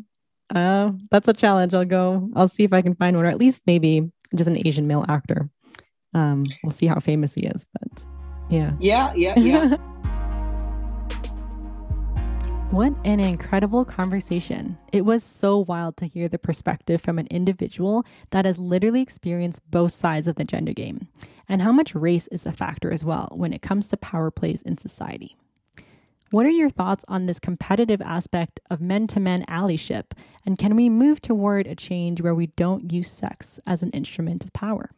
[0.56, 1.74] Uh, that's a challenge.
[1.74, 4.66] I'll go, I'll see if I can find one, or at least maybe just an
[4.66, 5.50] Asian male actor.
[6.14, 8.06] Um, we'll see how famous he is, but
[8.50, 8.72] yeah.
[8.80, 9.76] Yeah, yeah, yeah.
[12.72, 14.78] What an incredible conversation.
[14.94, 19.60] It was so wild to hear the perspective from an individual that has literally experienced
[19.70, 21.10] both sides of the gender game,
[21.50, 24.62] and how much race is a factor as well when it comes to power plays
[24.62, 25.36] in society.
[26.30, 30.14] What are your thoughts on this competitive aspect of men to men allyship?
[30.46, 34.46] And can we move toward a change where we don't use sex as an instrument
[34.46, 34.92] of power?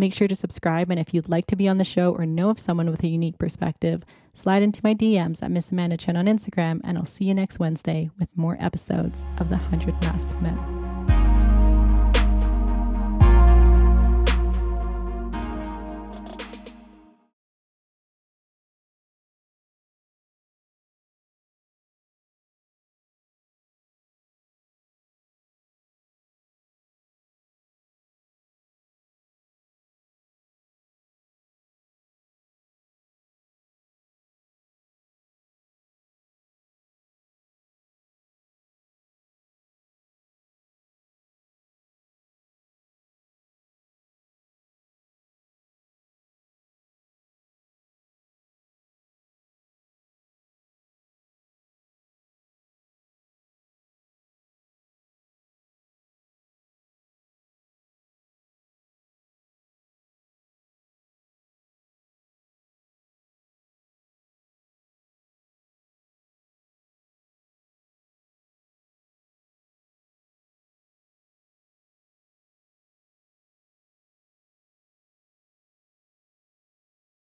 [0.00, 0.90] Make sure to subscribe.
[0.90, 3.06] And if you'd like to be on the show or know of someone with a
[3.06, 6.80] unique perspective, slide into my DMs at Miss Amanda Chen on Instagram.
[6.84, 10.79] And I'll see you next Wednesday with more episodes of The 100 Masked Men.